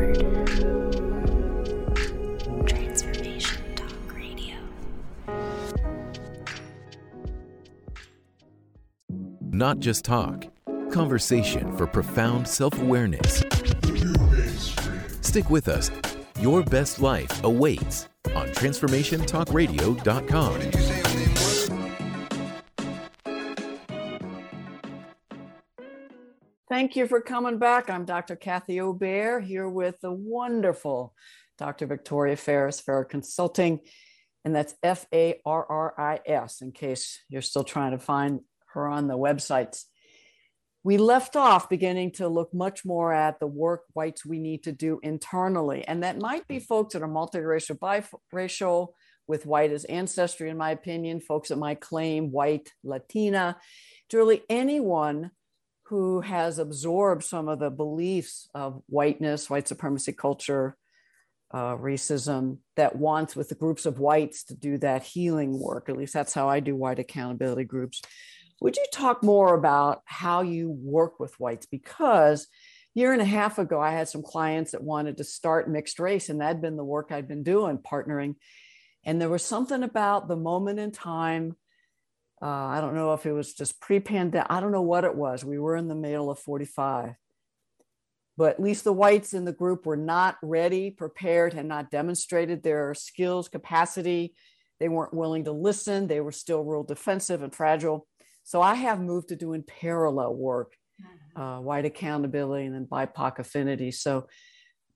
[9.62, 10.46] Not just talk,
[10.90, 13.44] conversation for profound self awareness.
[15.20, 15.88] Stick with us.
[16.40, 20.61] Your best life awaits on TransformationTalkRadio.com.
[26.68, 27.88] Thank you for coming back.
[27.88, 28.35] I'm Dr.
[28.35, 31.14] Kathy Obear here with the wonderful
[31.57, 31.87] Dr.
[31.87, 33.79] Victoria Faris, Farris Consulting,
[34.44, 38.40] and that's F A R R I S, in case you're still trying to find
[38.74, 39.85] her on the websites.
[40.85, 44.72] We left off beginning to look much more at the work whites we need to
[44.72, 45.87] do internally.
[45.87, 47.78] And that might be folks that are multiracial,
[48.32, 48.88] biracial,
[49.28, 53.56] with white as ancestry, in my opinion, folks that might claim white, Latina.
[54.12, 55.30] Really anyone
[55.85, 60.76] who has absorbed some of the beliefs of whiteness, white supremacy culture,
[61.50, 65.88] uh, racism that wants with the groups of whites to do that healing work.
[65.88, 68.02] At least that's how I do white accountability groups.
[68.62, 71.66] Would you talk more about how you work with whites?
[71.66, 72.46] Because
[72.94, 76.29] year and a half ago, I had some clients that wanted to start mixed race,
[76.29, 78.37] and that'd been the work I'd been doing, partnering.
[79.05, 81.57] And there was something about the moment in time.
[82.40, 85.16] Uh, I don't know if it was just pre pandemic, I don't know what it
[85.16, 85.44] was.
[85.44, 87.14] We were in the middle of 45.
[88.37, 92.62] but at least the whites in the group were not ready, prepared, had not demonstrated
[92.62, 94.35] their skills, capacity.
[94.79, 96.07] They weren't willing to listen.
[96.07, 98.07] They were still real defensive and fragile.
[98.44, 101.40] So I have moved to doing parallel work, mm-hmm.
[101.40, 103.90] uh, white accountability and then BIPOC affinity.
[103.90, 104.26] So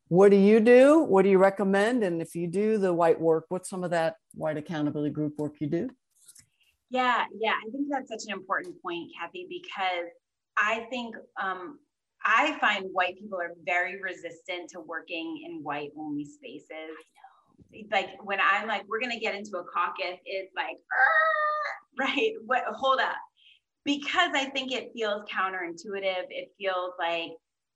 [0.08, 1.00] what do you do?
[1.00, 2.04] What do you recommend?
[2.04, 5.54] And if you do the white work, what's some of that white accountability group work
[5.60, 5.90] you do?
[6.90, 10.08] Yeah, yeah, I think that's such an important point, Kathy, because
[10.56, 11.80] I think um,
[12.24, 16.94] I find white people are very resistant to working in white only spaces.
[17.90, 20.76] Like when I'm like, we're gonna get into a caucus, it's like,
[21.98, 22.32] right?
[22.46, 22.62] What?
[22.68, 23.16] Hold up,
[23.86, 26.26] because I think it feels counterintuitive.
[26.28, 27.30] It feels like,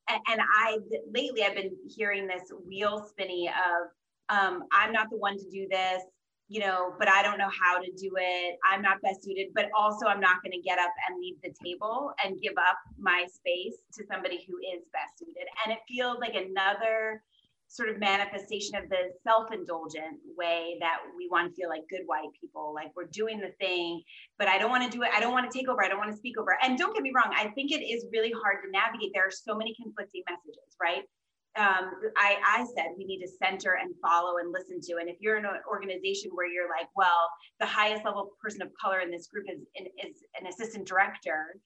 [0.08, 0.76] and, I
[1.14, 5.66] lately I've been hearing this wheel spinny of, um, I'm not the one to do
[5.70, 6.02] this
[6.50, 8.58] you know, but I don't know how to do it.
[8.68, 11.54] I'm not best suited, but also I'm not going to get up and leave the
[11.64, 15.46] table and give up my space to somebody who is best suited.
[15.64, 17.22] And it feels like another
[17.70, 22.28] sort of manifestation of the self-indulgent way that we want to feel like good white
[22.40, 24.02] people like we're doing the thing
[24.38, 25.98] but i don't want to do it i don't want to take over i don't
[25.98, 28.56] want to speak over and don't get me wrong i think it is really hard
[28.64, 31.04] to navigate there are so many conflicting messages right
[31.58, 35.00] um, I, I said we need to center and follow and listen to.
[35.00, 37.28] And if you're in an organization where you're like, well,
[37.58, 41.56] the highest level person of color in this group is, is an assistant director,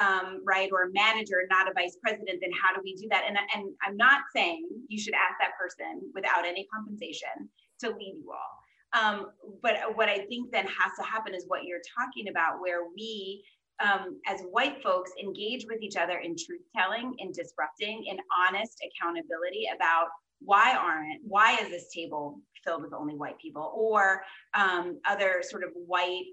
[0.00, 3.24] um, right, or a manager, not a vice president, then how do we do that?
[3.26, 7.48] And, and I'm not saying you should ask that person without any compensation
[7.80, 9.00] to lead you all.
[9.00, 9.30] Um,
[9.62, 13.44] but what I think then has to happen is what you're talking about, where we
[13.82, 18.80] um, as white folks engage with each other in truth telling, in disrupting, in honest
[18.86, 20.08] accountability about
[20.40, 24.22] why aren't, why is this table filled with only white people or
[24.54, 26.24] um, other sort of white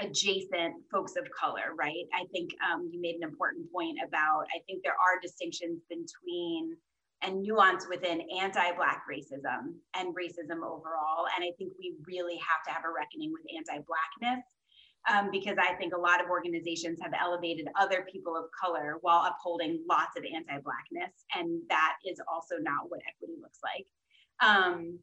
[0.00, 2.06] adjacent folks of color, right?
[2.14, 6.76] I think um, you made an important point about, I think there are distinctions between
[7.22, 11.28] and nuance within anti-black racism and racism overall.
[11.36, 14.44] And I think we really have to have a reckoning with anti-blackness
[15.10, 19.26] um, because I think a lot of organizations have elevated other people of color while
[19.26, 23.86] upholding lots of anti-blackness, and that is also not what equity looks like.
[24.40, 24.98] Um,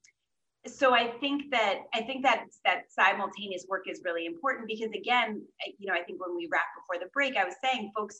[0.65, 5.41] so I think that I think that that simultaneous work is really important because again,
[5.78, 8.17] you know, I think when we wrapped before the break, I was saying folks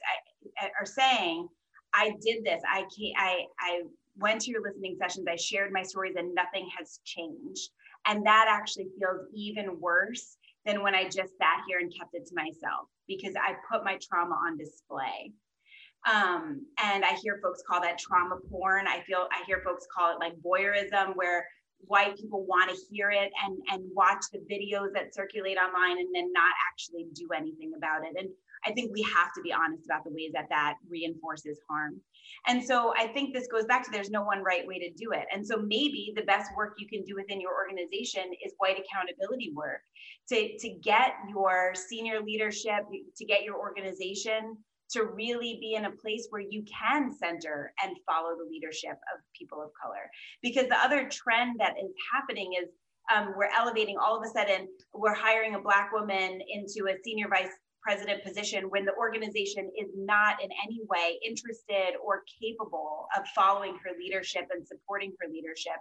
[0.80, 1.48] are saying,
[1.94, 3.82] I did this, I can't, I I
[4.18, 7.70] went to your listening sessions, I shared my stories, and nothing has changed,
[8.06, 12.28] and that actually feels even worse than when I just sat here and kept it
[12.28, 15.32] to myself because I put my trauma on display.
[16.06, 18.86] Um, and I hear folks call that trauma porn.
[18.88, 21.48] I feel I hear folks call it like voyeurism, where
[21.82, 26.14] white people want to hear it and and watch the videos that circulate online and
[26.14, 28.16] then not actually do anything about it.
[28.18, 28.30] And
[28.66, 32.02] I think we have to be honest about the ways that that reinforces harm.
[32.48, 35.12] And so I think this goes back to there's no one right way to do
[35.12, 35.26] it.
[35.34, 39.52] And so maybe the best work you can do within your organization is white accountability
[39.56, 39.82] work
[40.30, 42.86] to, to get your senior leadership,
[43.16, 44.58] to get your organization
[44.92, 49.22] to really be in a place where you can center and follow the leadership of
[49.38, 50.10] people of color.
[50.42, 52.70] Because the other trend that is happening is
[53.14, 57.28] um, we're elevating all of a sudden, we're hiring a Black woman into a senior
[57.30, 63.26] vice president position when the organization is not in any way interested or capable of
[63.36, 65.78] following her leadership and supporting her leadership.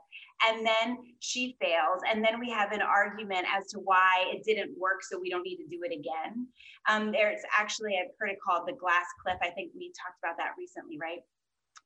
[0.46, 2.02] And then she fails.
[2.08, 5.42] And then we have an argument as to why it didn't work, so we don't
[5.42, 6.46] need to do it again.
[6.88, 9.38] Um, there's actually, I've heard it called the glass cliff.
[9.42, 11.20] I think we talked about that recently, right?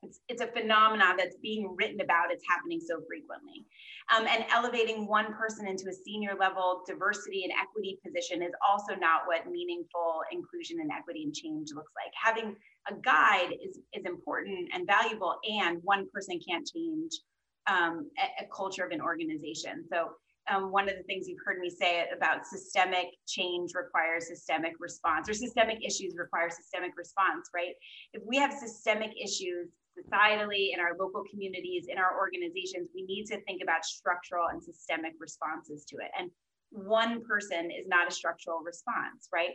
[0.03, 2.33] It's, it's a phenomenon that's being written about.
[2.33, 3.67] It's happening so frequently.
[4.15, 8.95] Um, and elevating one person into a senior level diversity and equity position is also
[8.95, 12.13] not what meaningful inclusion and equity and change looks like.
[12.15, 12.57] Having
[12.91, 17.13] a guide is, is important and valuable, and one person can't change
[17.67, 19.85] um, a, a, culture of an organization.
[19.93, 20.13] So
[20.51, 25.29] um, one of the things you've heard me say about systemic change requires systemic response,
[25.29, 27.75] or systemic issues require systemic response, right?
[28.15, 33.27] If we have systemic issues societally, in our local communities, in our organizations, we need
[33.27, 36.11] to think about structural and systemic responses to it.
[36.19, 36.31] And
[36.71, 39.51] one person is not a structural response, right?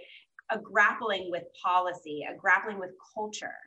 [0.51, 3.57] A grappling with policy, a grappling with culture.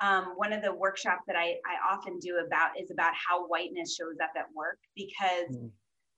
[0.00, 3.96] Um, one of the workshops that I, I often do about is about how whiteness
[3.96, 5.70] shows up at work because mm.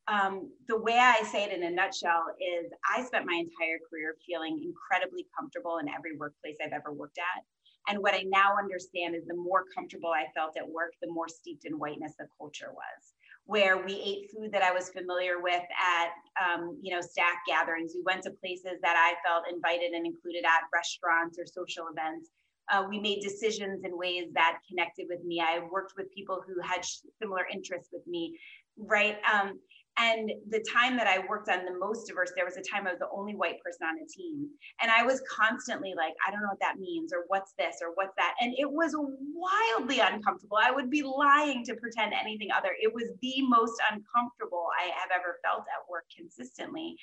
[0.07, 4.15] um, the way I say it in a nutshell is I spent my entire career
[4.25, 7.43] feeling incredibly comfortable in every workplace I've ever worked at.
[7.88, 11.29] And what I now understand is the more comfortable I felt at work, the more
[11.29, 13.15] steeped in whiteness the culture was.
[13.44, 15.63] Where we ate food that I was familiar with
[15.96, 17.92] at, um, you know, staff gatherings.
[17.94, 22.31] We went to places that I felt invited and included at restaurants or social events
[22.71, 25.40] Uh, we made decisions in ways that connected with me.
[25.40, 26.85] I worked with people who had
[27.21, 28.38] similar interests with me,
[28.77, 29.17] right?
[29.33, 29.59] Um,
[29.99, 32.90] and the time that I worked on the most diverse, there was a time I
[32.90, 34.49] was the only white person on a team.
[34.81, 37.93] And I was constantly like, I don't know what that means, or what's this, or
[37.95, 38.35] what's that.
[38.40, 40.57] And it was wildly uncomfortable.
[40.61, 42.71] I would be lying to pretend anything other.
[42.81, 46.97] It was the most uncomfortable I have ever felt at work consistently.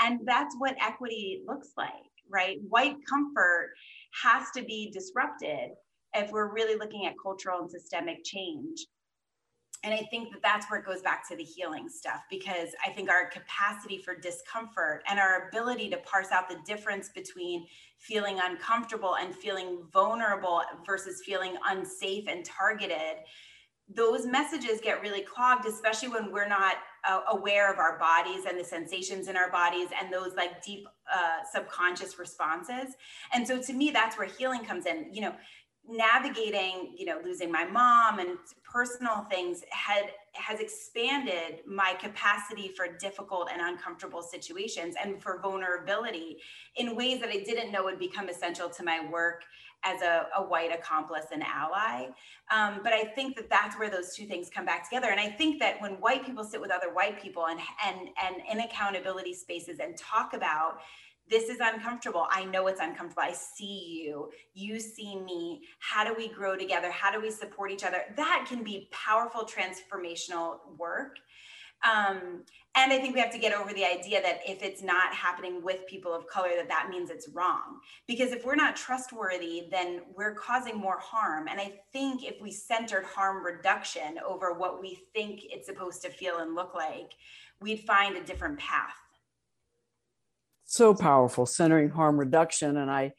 [0.00, 1.92] And that's what equity looks like,
[2.28, 2.58] right?
[2.68, 3.70] White comfort
[4.24, 5.70] has to be disrupted
[6.14, 8.86] if we're really looking at cultural and systemic change
[9.84, 12.90] and I think that that's where it goes back to the healing stuff because I
[12.90, 17.66] think our capacity for discomfort and our ability to parse out the difference between
[17.98, 23.18] feeling uncomfortable and feeling vulnerable versus feeling unsafe and targeted,
[23.88, 26.76] those messages get really clogged, especially when we're not
[27.08, 30.86] uh, aware of our bodies and the sensations in our bodies and those like deep
[31.12, 32.94] uh, subconscious responses.
[33.32, 35.12] And so to me, that's where healing comes in.
[35.12, 35.34] You know,
[35.88, 42.86] navigating you know losing my mom and personal things had has expanded my capacity for
[42.98, 46.38] difficult and uncomfortable situations and for vulnerability
[46.76, 49.42] in ways that i didn't know would become essential to my work
[49.84, 52.06] as a, a white accomplice and ally.
[52.54, 55.08] Um, but i think that that's where those two things come back together.
[55.08, 58.36] And i think that when white people sit with other white people and and and
[58.50, 60.78] in accountability spaces and talk about
[61.28, 62.26] this is uncomfortable.
[62.30, 63.22] I know it's uncomfortable.
[63.22, 64.30] I see you.
[64.54, 65.62] You see me.
[65.78, 66.90] How do we grow together?
[66.90, 68.02] How do we support each other?
[68.16, 71.16] That can be powerful transformational work.
[71.84, 72.44] Um,
[72.74, 75.62] and I think we have to get over the idea that if it's not happening
[75.62, 77.80] with people of color, that that means it's wrong.
[78.06, 81.48] Because if we're not trustworthy, then we're causing more harm.
[81.48, 86.10] And I think if we centered harm reduction over what we think it's supposed to
[86.10, 87.12] feel and look like,
[87.60, 88.94] we'd find a different path
[90.72, 92.78] so powerful, centering harm reduction.
[92.78, 93.12] And I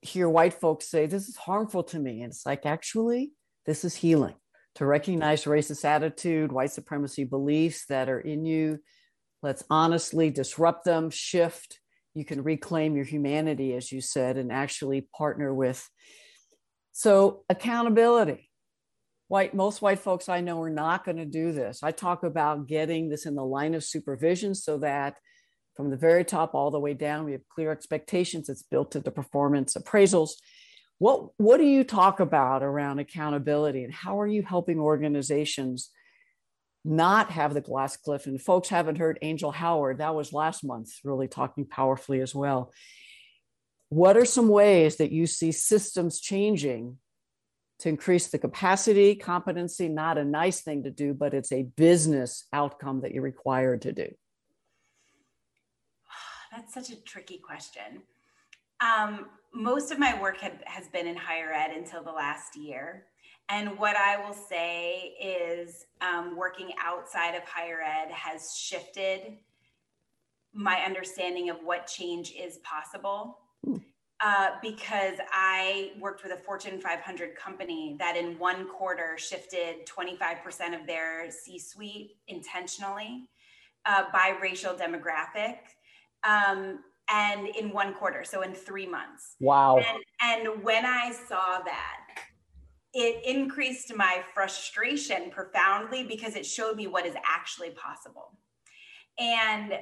[0.00, 2.22] hear white folks say, This is harmful to me.
[2.22, 3.32] And it's like, actually,
[3.66, 4.34] this is healing
[4.76, 8.78] to recognize racist attitude, white supremacy beliefs that are in you.
[9.42, 11.78] Let's honestly disrupt them, shift.
[12.14, 15.86] You can reclaim your humanity, as you said, and actually partner with.
[16.92, 18.50] So, accountability.
[19.28, 21.80] White, most white folks I know are not going to do this.
[21.82, 25.16] I talk about getting this in the line of supervision so that
[25.78, 27.24] from the very top all the way down.
[27.24, 28.48] We have clear expectations.
[28.48, 30.30] It's built into performance appraisals.
[30.98, 35.90] What, what do you talk about around accountability and how are you helping organizations
[36.84, 38.26] not have the glass cliff?
[38.26, 42.72] And folks haven't heard Angel Howard, that was last month, really talking powerfully as well.
[43.88, 46.98] What are some ways that you see systems changing
[47.78, 52.48] to increase the capacity, competency, not a nice thing to do, but it's a business
[52.52, 54.08] outcome that you're required to do?
[56.58, 58.02] That's such a tricky question.
[58.80, 63.04] Um, most of my work had, has been in higher ed until the last year.
[63.48, 69.36] And what I will say is um, working outside of higher ed has shifted
[70.52, 73.38] my understanding of what change is possible.
[74.20, 80.80] Uh, because I worked with a Fortune 500 company that in one quarter shifted 25%
[80.80, 83.28] of their C suite intentionally
[83.86, 85.58] uh, by racial demographic
[86.26, 89.36] um, and in one quarter, so in three months.
[89.40, 89.78] Wow.
[89.78, 91.96] And, and when I saw that,
[92.92, 98.38] it increased my frustration profoundly because it showed me what is actually possible.
[99.18, 99.74] And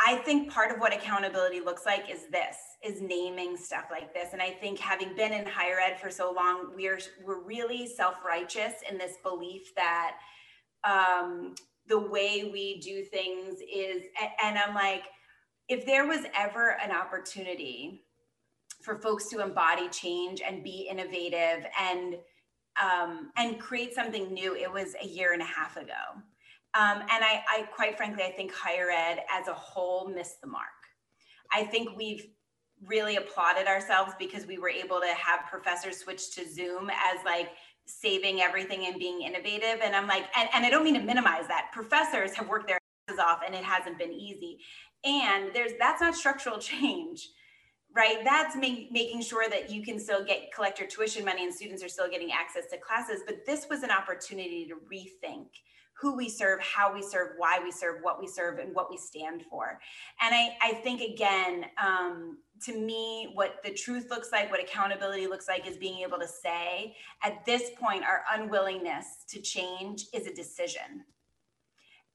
[0.00, 4.32] I think part of what accountability looks like is this is naming stuff like this.
[4.32, 8.74] And I think having been in higher ed for so long, we're we're really self-righteous
[8.90, 10.16] in this belief that
[10.84, 11.54] um,
[11.88, 14.02] the way we do things is
[14.42, 15.04] and i'm like
[15.68, 18.04] if there was ever an opportunity
[18.84, 22.16] for folks to embody change and be innovative and
[22.82, 25.92] um, and create something new it was a year and a half ago.
[26.76, 30.48] Um, and I, I quite frankly i think higher ed as a whole missed the
[30.48, 30.64] mark.
[31.52, 32.26] I think we've
[32.84, 37.50] really applauded ourselves because we were able to have professors switch to zoom as like
[37.86, 39.80] saving everything and being innovative.
[39.82, 41.70] And I'm like, and, and I don't mean to minimize that.
[41.72, 42.78] Professors have worked their
[43.08, 44.58] asses off and it hasn't been easy.
[45.04, 47.28] And there's that's not structural change,
[47.94, 48.18] right?
[48.24, 51.82] That's make, making sure that you can still get collect your tuition money and students
[51.82, 53.22] are still getting access to classes.
[53.26, 55.46] But this was an opportunity to rethink
[56.00, 58.96] who we serve, how we serve, why we serve, what we serve, and what we
[58.96, 59.78] stand for.
[60.20, 65.26] And I, I think again, um, to me, what the truth looks like, what accountability
[65.26, 70.26] looks like, is being able to say, at this point, our unwillingness to change is
[70.26, 71.04] a decision.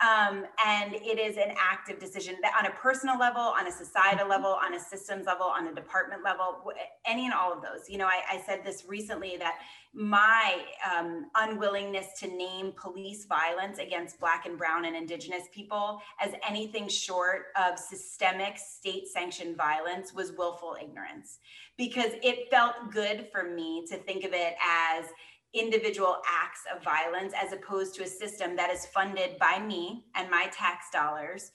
[0.01, 4.19] Um, and it is an active decision that on a personal level, on a societal
[4.19, 4.29] mm-hmm.
[4.29, 6.71] level, on a systems level, on a department level,
[7.05, 7.89] any and all of those.
[7.89, 9.55] You know, I, I said this recently that
[9.93, 16.33] my um, unwillingness to name police violence against Black and Brown and Indigenous people as
[16.47, 21.39] anything short of systemic state sanctioned violence was willful ignorance
[21.75, 25.05] because it felt good for me to think of it as
[25.53, 30.29] individual acts of violence as opposed to a system that is funded by me and
[30.29, 31.51] my tax dollars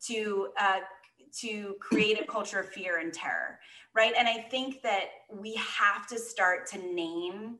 [0.00, 0.80] to uh,
[1.40, 3.58] to create a culture of fear and terror
[3.96, 4.12] right?
[4.16, 7.56] And i think that we have to start to name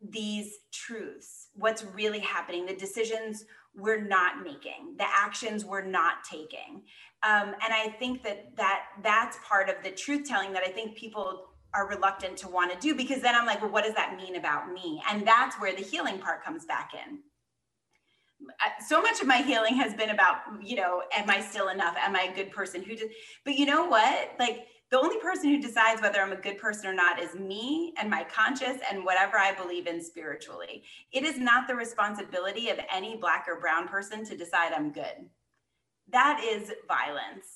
[0.00, 1.48] these truths.
[1.54, 3.44] What's really happening the decisions
[3.74, 6.82] we're not making the actions we're not taking.
[7.22, 10.96] Um, and i think that that that's part of the truth telling that i think
[10.96, 11.46] people
[11.76, 14.36] are reluctant to want to do because then I'm like, well, what does that mean
[14.36, 15.02] about me?
[15.10, 17.18] And that's where the healing part comes back in.
[18.86, 21.96] So much of my healing has been about, you know, am I still enough?
[21.98, 23.08] Am I a good person who does?
[23.44, 24.32] But you know what?
[24.38, 27.92] Like the only person who decides whether I'm a good person or not is me
[27.98, 30.84] and my conscious and whatever I believe in spiritually.
[31.12, 35.28] It is not the responsibility of any black or brown person to decide I'm good.
[36.12, 37.55] That is violence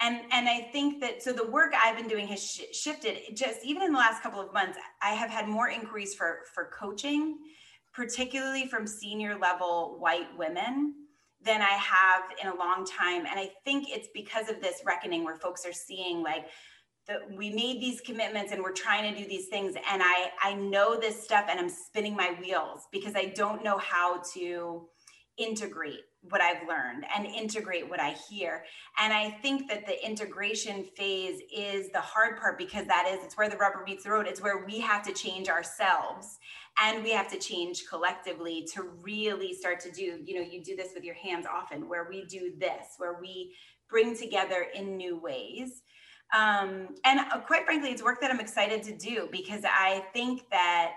[0.00, 3.18] and and i think that so the work i've been doing has sh- shifted.
[3.34, 6.70] Just even in the last couple of months i have had more inquiries for for
[6.78, 7.38] coaching
[7.92, 10.94] particularly from senior level white women
[11.42, 13.26] than i have in a long time.
[13.26, 16.46] And i think it's because of this reckoning where folks are seeing like
[17.06, 19.74] that we made these commitments and we're trying to do these things.
[19.90, 23.78] And i i know this stuff and i'm spinning my wheels because i don't know
[23.78, 24.88] how to
[25.38, 28.64] integrate what I've learned and integrate what I hear.
[28.98, 33.36] And I think that the integration phase is the hard part because that is it's
[33.36, 34.26] where the rubber meets the road.
[34.26, 36.38] It's where we have to change ourselves
[36.82, 40.76] and we have to change collectively to really start to do, you know, you do
[40.76, 43.54] this with your hands often where we do this, where we
[43.88, 45.82] bring together in new ways.
[46.34, 50.48] Um, and uh, quite frankly, it's work that I'm excited to do because I think
[50.50, 50.94] that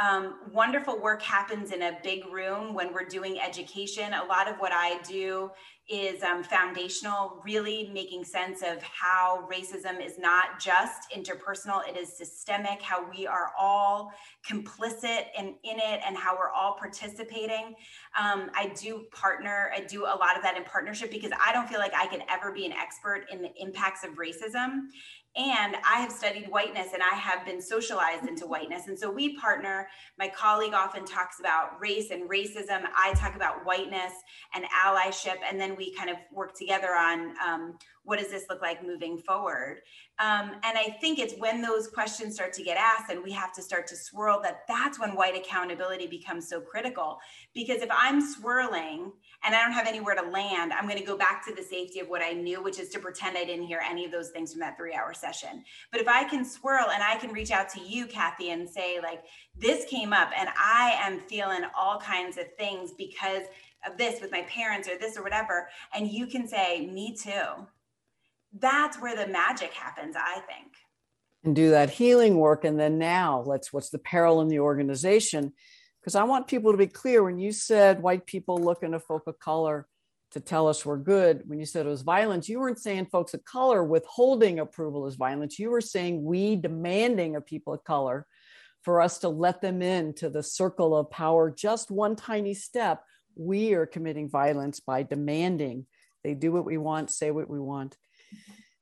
[0.00, 4.14] um, wonderful work happens in a big room when we're doing education.
[4.14, 5.50] A lot of what I do
[5.90, 12.16] is um, foundational, really making sense of how racism is not just interpersonal, it is
[12.16, 14.12] systemic, how we are all
[14.48, 17.74] complicit in, in it, and how we're all participating.
[18.18, 21.68] Um, I do partner, I do a lot of that in partnership because I don't
[21.68, 24.86] feel like I can ever be an expert in the impacts of racism.
[25.36, 28.88] And I have studied whiteness and I have been socialized into whiteness.
[28.88, 29.88] And so we partner.
[30.18, 32.84] My colleague often talks about race and racism.
[32.96, 34.12] I talk about whiteness
[34.54, 35.36] and allyship.
[35.48, 39.18] And then we kind of work together on um, what does this look like moving
[39.18, 39.80] forward.
[40.18, 43.52] Um, and I think it's when those questions start to get asked and we have
[43.54, 47.18] to start to swirl that that's when white accountability becomes so critical.
[47.54, 49.12] Because if I'm swirling
[49.44, 52.00] and I don't have anywhere to land, I'm going to go back to the safety
[52.00, 54.52] of what I knew, which is to pretend I didn't hear any of those things
[54.52, 55.62] from that three hour session.
[55.92, 58.98] But if I can swirl and I can reach out to you, Kathy, and say,
[59.00, 59.24] like,
[59.56, 63.42] this came up and I am feeling all kinds of things because
[63.86, 67.66] of this with my parents or this or whatever, and you can say, me too
[68.58, 70.72] that's where the magic happens, I think.
[71.44, 72.64] And do that healing work.
[72.64, 75.52] And then now let's, what's the peril in the organization?
[76.00, 79.26] Because I want people to be clear when you said white people looking to folk
[79.26, 79.86] of color
[80.32, 83.34] to tell us we're good, when you said it was violence, you weren't saying folks
[83.34, 85.58] of color withholding approval is violence.
[85.58, 88.26] You were saying we demanding of people of color
[88.82, 93.02] for us to let them into the circle of power just one tiny step.
[93.34, 95.86] We are committing violence by demanding
[96.22, 97.96] they do what we want, say what we want.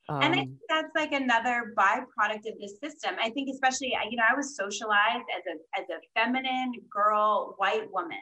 [0.09, 3.16] Um, and I think that's like another byproduct of this system.
[3.22, 7.92] I think, especially, you know, I was socialized as a as a feminine girl, white
[7.92, 8.18] woman,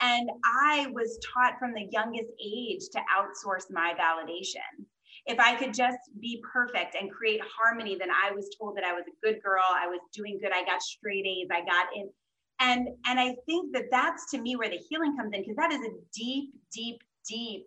[0.00, 4.86] and I was taught from the youngest age to outsource my validation.
[5.26, 8.94] If I could just be perfect and create harmony, then I was told that I
[8.94, 9.62] was a good girl.
[9.68, 10.52] I was doing good.
[10.54, 11.48] I got straight A's.
[11.52, 12.08] I got in,
[12.60, 15.70] and and I think that that's to me where the healing comes in because that
[15.70, 17.66] is a deep, deep, deep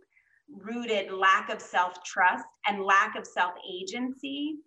[0.49, 4.57] rooted lack of self trust and lack of self agency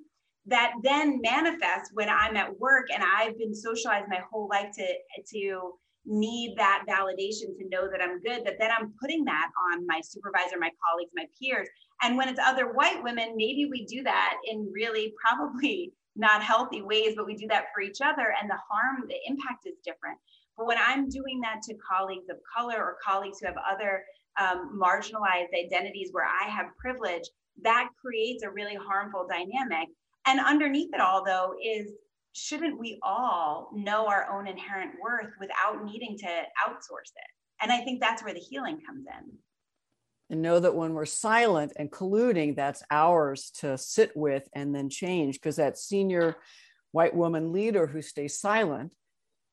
[0.46, 4.86] that then manifests when I'm at work and I've been socialized my whole life to
[5.32, 5.72] to
[6.08, 10.00] need that validation to know that I'm good that then I'm putting that on my
[10.02, 11.68] supervisor my colleagues my peers.
[12.02, 16.80] And when it's other white women maybe we do that in really probably not healthy
[16.80, 20.16] ways but we do that for each other and the harm the impact is different.
[20.56, 24.04] But when I'm doing that to colleagues of color or colleagues who have other
[24.38, 27.28] um, marginalized identities where I have privilege,
[27.62, 29.88] that creates a really harmful dynamic.
[30.26, 31.92] And underneath it all, though, is
[32.32, 37.30] shouldn't we all know our own inherent worth without needing to outsource it?
[37.62, 39.38] And I think that's where the healing comes in.
[40.28, 44.90] and know that when we're silent and colluding, that's ours to sit with and then
[44.90, 45.36] change.
[45.36, 46.36] Because that senior
[46.92, 48.92] white woman leader who stays silent,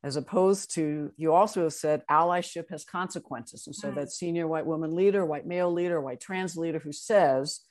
[0.04, 3.68] as opposed to, you also have said allyship has consequences.
[3.68, 3.96] And so mm.
[3.96, 7.62] that senior white woman leader, white male leader, white trans leader who says,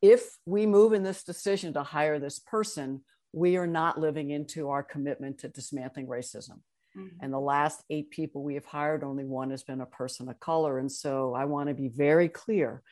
[0.00, 3.02] if we move in this decision to hire this person,
[3.32, 6.60] we are not living into our commitment to dismantling racism.
[6.96, 7.16] Mm-hmm.
[7.20, 10.38] And the last eight people we have hired, only one has been a person of
[10.38, 10.78] color.
[10.78, 12.82] And so I want to be very clear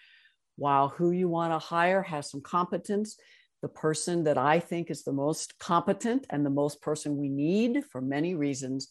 [0.56, 3.16] while who you want to hire has some competence,
[3.64, 7.82] the person that I think is the most competent and the most person we need
[7.90, 8.88] for many reasons,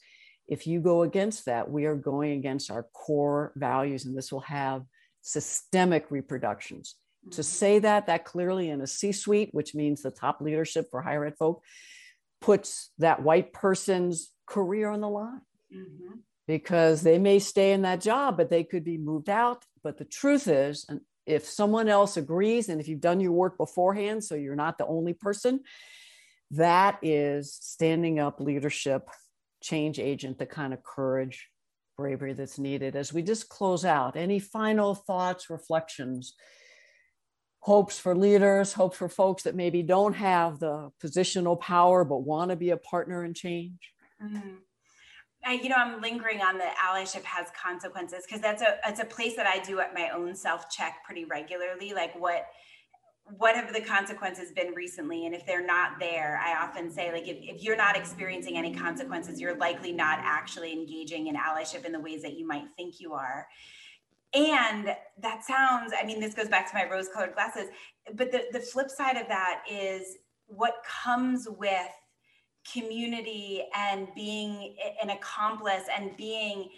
[0.48, 4.40] if you go against that, we are going against our core values, and this will
[4.40, 4.82] have
[5.22, 6.96] systemic reproductions.
[7.24, 7.36] Mm-hmm.
[7.36, 11.04] To say that, that clearly in a C suite, which means the top leadership for
[11.04, 11.62] higher ed folk,
[12.42, 16.16] puts that white person's career on the line mm-hmm.
[16.48, 19.66] because they may stay in that job, but they could be moved out.
[19.84, 23.58] But the truth is, and if someone else agrees, and if you've done your work
[23.58, 25.62] beforehand, so you're not the only person,
[26.52, 29.10] that is standing up leadership,
[29.62, 31.50] change agent, the kind of courage,
[31.98, 32.96] bravery that's needed.
[32.96, 36.36] As we just close out, any final thoughts, reflections?
[37.64, 42.52] hopes for leaders, hopes for folks that maybe don't have the positional power but want
[42.52, 43.94] to be a partner in change?
[44.22, 44.56] Mm-hmm.
[45.46, 49.06] I, you know, I'm lingering on the allyship has consequences because that's a it's a
[49.06, 51.94] place that I do at my own self check pretty regularly.
[51.94, 52.46] Like what
[53.38, 57.28] what have the consequences been recently and if they're not there i often say like
[57.28, 61.91] if, if you're not experiencing any consequences you're likely not actually engaging in allyship in
[61.91, 63.48] the ways that you might think you are
[64.34, 67.70] and that sounds i mean this goes back to my rose colored glasses
[68.16, 70.18] but the, the flip side of that is
[70.48, 71.91] what comes with
[72.72, 76.70] community and being an accomplice and being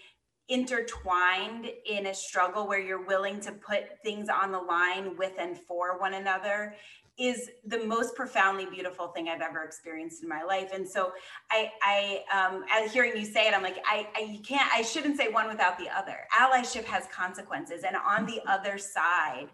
[0.47, 5.57] intertwined in a struggle where you're willing to put things on the line with and
[5.57, 6.75] for one another
[7.17, 10.71] is the most profoundly beautiful thing I've ever experienced in my life.
[10.73, 11.13] And so
[11.49, 15.17] I, I, um, as hearing you say it, I'm like, I, I, can't, I shouldn't
[15.17, 16.27] say one without the other.
[16.37, 17.83] Allyship has consequences.
[17.83, 19.47] And on the other side,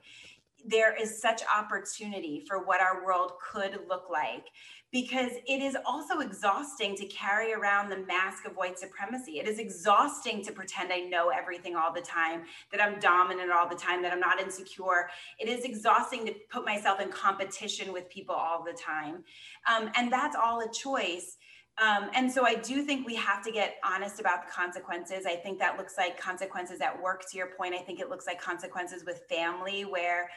[0.66, 4.46] there is such opportunity for what our world could look like
[4.92, 9.40] because it is also exhausting to carry around the mask of white supremacy.
[9.40, 13.70] It is exhausting to pretend I know everything all the time, that I'm dominant all
[13.70, 15.10] the time, that I'm not insecure.
[15.40, 19.24] It is exhausting to put myself in competition with people all the time.
[19.72, 21.38] Um, and that's all a choice.
[21.82, 25.26] Um, and so I do think we have to get honest about the consequences.
[25.26, 27.74] I think that looks like consequences at work, to your point.
[27.74, 30.30] I think it looks like consequences with family, where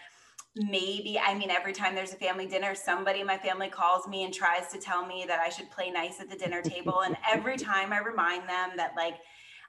[0.57, 4.25] maybe i mean every time there's a family dinner somebody in my family calls me
[4.25, 7.17] and tries to tell me that i should play nice at the dinner table and
[7.29, 9.17] every time i remind them that like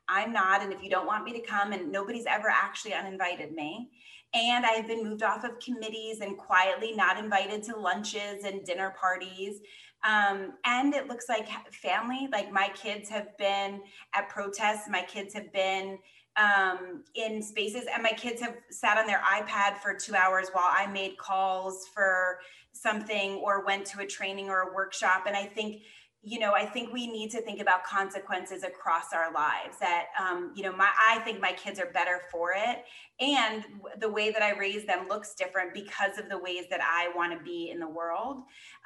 [0.08, 3.52] i'm not and if you don't want me to come and nobody's ever actually uninvited
[3.54, 3.90] me.
[4.34, 8.94] And i've been moved off of committees and quietly not invited to lunches and dinner
[9.00, 9.62] parties.
[10.04, 13.82] Um, and it looks like family like my kids have been
[14.14, 15.98] at protests my kids have been
[16.38, 17.86] um, in spaces.
[17.94, 21.88] And my kids have sat on their ipad for two hours while i made calls
[21.94, 22.40] for
[22.74, 25.24] something or went to a training or a workshop.
[25.28, 25.84] And i think
[26.28, 29.78] you know, I think we need to think about consequences across our lives.
[29.80, 32.84] That, um, you know, my I think my kids are better for it,
[33.19, 33.63] and
[33.99, 37.38] the way that I raise them looks different because of the ways that I want
[37.38, 38.41] to be in the world.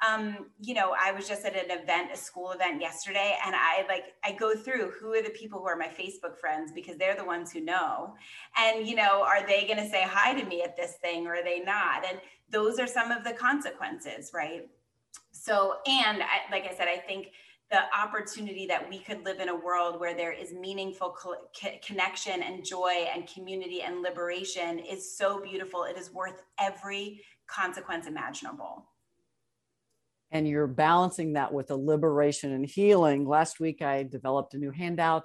[0.06, 3.86] Um, you know, I was just at an event, a school event yesterday, and I
[3.88, 7.16] like I go through who are the people who are my Facebook friends because they're
[7.16, 8.14] the ones who know,
[8.58, 11.36] and you know, are they going to say hi to me at this thing or
[11.36, 12.04] are they not?
[12.06, 12.18] And
[12.50, 14.68] those are some of the consequences, right?
[15.40, 17.28] So, and I, like I said, I think
[17.70, 21.48] the opportunity that we could live in a world where there is meaningful co-
[21.82, 25.84] connection and joy and community and liberation is so beautiful.
[25.84, 28.84] It is worth every consequence imaginable.
[30.30, 33.26] And you're balancing that with a liberation and healing.
[33.26, 35.24] Last week, I developed a new handout.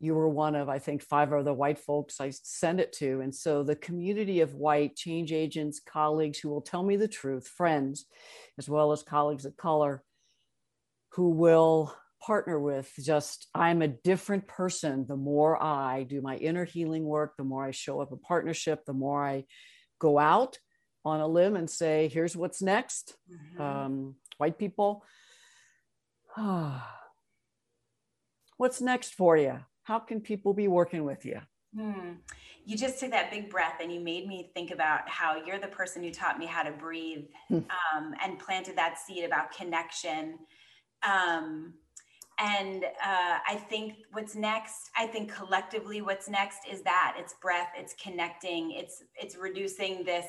[0.00, 3.20] You were one of, I think, five other white folks I sent it to.
[3.20, 7.46] And so the community of white change agents, colleagues who will tell me the truth,
[7.46, 8.06] friends,
[8.58, 10.02] as well as colleagues of color
[11.14, 16.64] who will partner with just i'm a different person the more i do my inner
[16.64, 19.44] healing work the more i show up in partnership the more i
[19.98, 20.58] go out
[21.04, 23.60] on a limb and say here's what's next mm-hmm.
[23.60, 25.04] um, white people
[28.56, 31.40] what's next for you how can people be working with you
[31.74, 32.12] Hmm.
[32.64, 35.68] You just took that big breath and you made me think about how you're the
[35.68, 37.56] person who taught me how to breathe hmm.
[37.56, 40.38] um, and planted that seed about connection.
[41.02, 41.74] Um,
[42.38, 47.68] and uh, I think what's next, I think collectively, what's next is that it's breath,
[47.76, 50.26] it's connecting, it's it's reducing this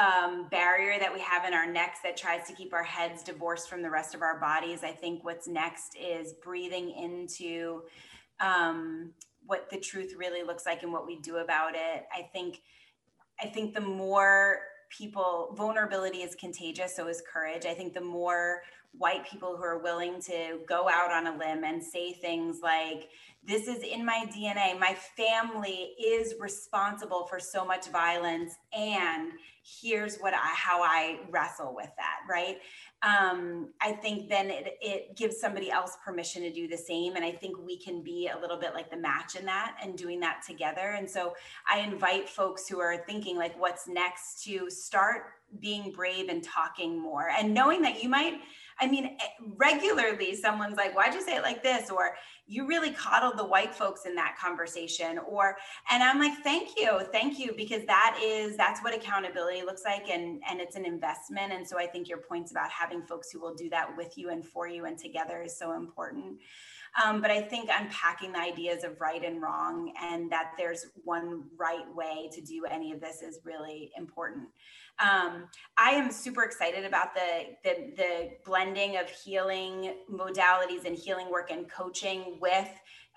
[0.00, 3.68] um, barrier that we have in our necks that tries to keep our heads divorced
[3.68, 4.84] from the rest of our bodies.
[4.84, 7.82] I think what's next is breathing into
[8.40, 9.12] um,
[9.46, 12.06] what the truth really looks like and what we do about it.
[12.12, 12.60] I think
[13.40, 14.60] I think the more
[14.96, 18.62] people vulnerability is contagious so is courage i think the more
[18.98, 23.08] white people who are willing to go out on a limb and say things like
[23.44, 29.32] this is in my dna my family is responsible for so much violence and
[29.80, 32.58] here's what i how i wrestle with that right
[33.02, 37.16] um, I think then it, it gives somebody else permission to do the same.
[37.16, 39.98] And I think we can be a little bit like the match in that and
[39.98, 40.94] doing that together.
[40.96, 41.34] And so
[41.68, 45.24] I invite folks who are thinking like what's next to start
[45.58, 48.34] being brave and talking more and knowing that you might
[48.82, 49.26] I mean, eh,
[49.56, 51.88] regularly someone's like, why'd you say it like this?
[51.88, 52.16] Or
[52.48, 55.18] you really coddled the white folks in that conversation.
[55.18, 55.56] Or,
[55.88, 60.10] and I'm like, thank you, thank you, because that is, that's what accountability looks like.
[60.10, 61.52] And, and it's an investment.
[61.52, 64.30] And so I think your points about having folks who will do that with you
[64.30, 66.40] and for you and together is so important.
[67.02, 71.44] Um, but I think unpacking the ideas of right and wrong and that there's one
[71.58, 74.48] right way to do any of this is really important.
[74.98, 81.30] Um, I am super excited about the, the, the blending of healing modalities and healing
[81.30, 82.68] work and coaching with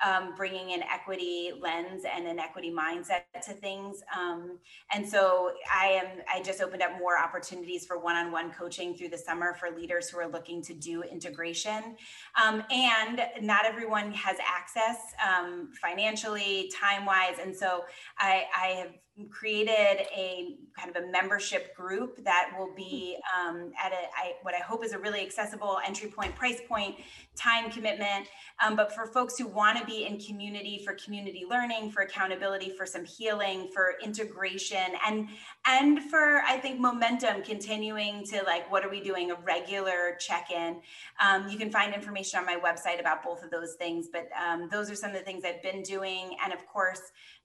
[0.03, 4.03] um, bringing an equity lens and an equity mindset to things.
[4.17, 4.59] Um,
[4.93, 9.17] and so I am, I just opened up more opportunities for one-on-one coaching through the
[9.17, 11.95] summer for leaders who are looking to do integration.
[12.43, 17.37] Um, and not everyone has access um, financially, time-wise.
[17.41, 17.85] And so
[18.17, 18.91] I, I have
[19.31, 24.53] created a kind of a membership group that will be um, at a I, what
[24.53, 26.97] I hope is a really accessible entry point, price point,
[27.33, 28.27] time commitment.
[28.63, 32.71] Um, but for folks who want to be in community, for community learning, for accountability,
[32.77, 35.29] for some healing, for integration, and
[35.65, 40.51] and for I think momentum, continuing to like what are we doing a regular check
[40.51, 40.81] in.
[41.25, 44.09] Um, you can find information on my website about both of those things.
[44.11, 46.99] But um, those are some of the things I've been doing, and of course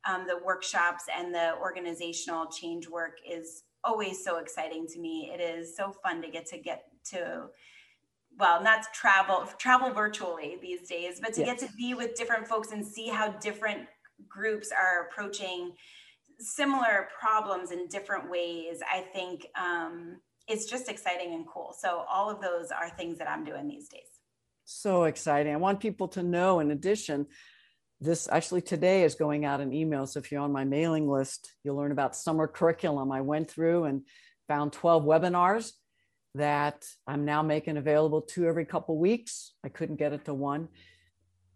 [0.08, 5.30] um, the workshops and the organizational change work is always so exciting to me.
[5.32, 7.48] It is so fun to get to get to
[8.38, 11.60] well, not travel travel virtually these days, but to yes.
[11.60, 13.86] get to be with different folks and see how different
[14.28, 15.72] groups are approaching
[16.38, 18.80] similar problems in different ways.
[18.90, 21.74] I think um, it's just exciting and cool.
[21.78, 24.00] So all of those are things that I'm doing these days.
[24.64, 25.52] So exciting!
[25.52, 27.26] I want people to know, in addition,
[28.00, 30.06] this actually today is going out in email.
[30.06, 33.12] So if you're on my mailing list, you'll learn about summer curriculum.
[33.12, 34.02] I went through and
[34.48, 35.72] found 12 webinars
[36.34, 39.52] that I'm now making available two every couple weeks.
[39.64, 40.68] I couldn't get it to one.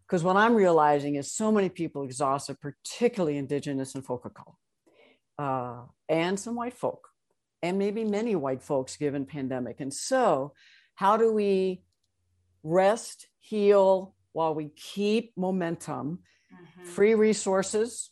[0.05, 4.55] Because what I'm realizing is so many people exhausted, particularly indigenous and folk of color,
[5.39, 7.07] uh, and some white folk,
[7.63, 9.79] and maybe many white folks given pandemic.
[9.79, 10.53] And so,
[10.93, 11.81] how do we
[12.61, 16.19] rest, heal, while we keep momentum
[16.55, 16.89] Mm-hmm.
[16.89, 18.11] Free resources,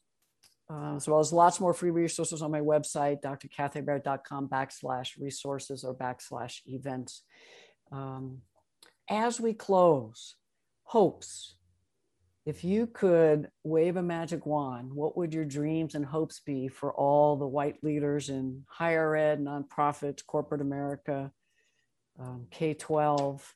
[0.70, 5.96] uh, as well as lots more free resources on my website, drkathyobear.com backslash resources or
[5.96, 7.24] backslash events.
[7.92, 8.42] Um,
[9.10, 10.36] as we close,
[10.84, 11.56] hopes.
[12.46, 16.94] If you could wave a magic wand, what would your dreams and hopes be for
[16.94, 21.32] all the white leaders in higher ed, nonprofits, corporate America,
[22.20, 23.56] um, K 12,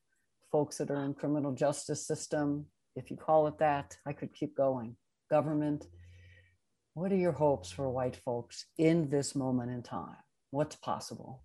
[0.52, 2.66] folks that are in criminal justice system,
[2.98, 4.95] if you call it that, I could keep going.
[5.30, 5.88] Government,
[6.95, 10.18] what are your hopes for white folks in this moment in time?
[10.50, 11.43] What's possible?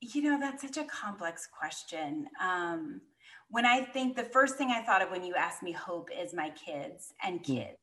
[0.00, 2.28] You know, that's such a complex question.
[2.40, 3.00] Um,
[3.48, 6.32] when I think the first thing I thought of when you asked me hope is
[6.32, 7.54] my kids and hmm.
[7.54, 7.78] kids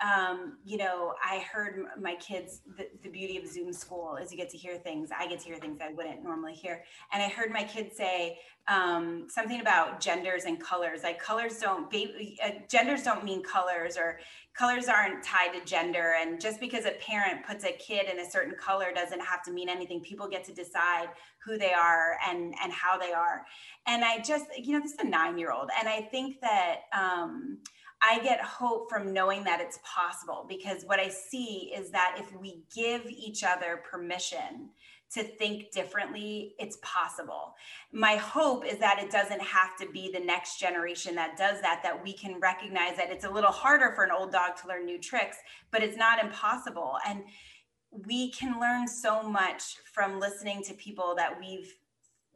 [0.00, 4.38] um, you know, I heard my kids, the, the, beauty of Zoom school is you
[4.38, 5.10] get to hear things.
[5.16, 6.84] I get to hear things I wouldn't normally hear.
[7.12, 8.38] And I heard my kids say
[8.68, 11.00] um, something about genders and colors.
[11.02, 14.20] Like colors don't, baby, uh, genders don't mean colors or
[14.56, 16.14] colors aren't tied to gender.
[16.20, 19.52] And just because a parent puts a kid in a certain color doesn't have to
[19.52, 20.00] mean anything.
[20.00, 21.08] People get to decide
[21.44, 23.44] who they are and, and how they are.
[23.88, 25.70] And I just, you know, this is a nine year old.
[25.76, 27.58] And I think that, um,
[28.00, 32.34] I get hope from knowing that it's possible because what I see is that if
[32.40, 34.70] we give each other permission
[35.14, 37.54] to think differently, it's possible.
[37.92, 41.80] My hope is that it doesn't have to be the next generation that does that,
[41.82, 44.84] that we can recognize that it's a little harder for an old dog to learn
[44.84, 45.38] new tricks,
[45.70, 46.98] but it's not impossible.
[47.06, 47.22] And
[48.06, 51.74] we can learn so much from listening to people that we've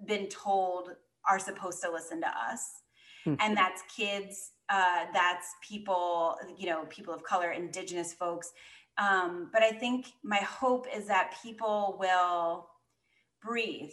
[0.06, 0.88] been told
[1.28, 2.82] are supposed to listen to us
[3.26, 3.40] mm-hmm.
[3.40, 8.52] and that's kids, uh, that's people, you know, people of color, indigenous folks.
[8.96, 12.68] Um, but I think my hope is that people will
[13.44, 13.92] breathe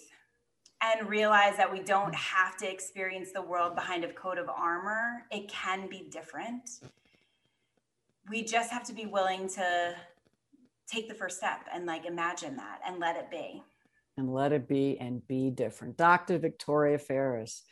[0.82, 5.26] and realize that we don't have to experience the world behind a coat of armor.
[5.32, 6.70] It can be different.
[8.30, 9.96] We just have to be willing to
[10.88, 13.62] take the first step and like imagine that and let it be.
[14.16, 15.98] And let it be and be different.
[15.98, 16.38] Dr.
[16.38, 17.64] Victoria Farris,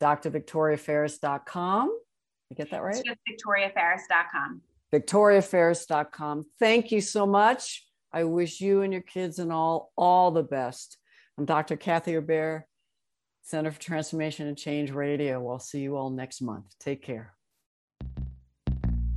[0.00, 1.96] drvictoriafarris.com.
[2.50, 2.96] You get that right?
[2.96, 4.60] It's just victoriafarris.com.
[4.92, 6.46] victoriafarris.com.
[6.58, 7.86] Thank you so much.
[8.12, 10.98] I wish you and your kids and all all the best.
[11.38, 11.76] I'm Dr.
[11.76, 12.66] Kathy Obear,
[13.42, 15.40] Center for Transformation and Change Radio.
[15.40, 16.66] We'll see you all next month.
[16.80, 17.34] Take care.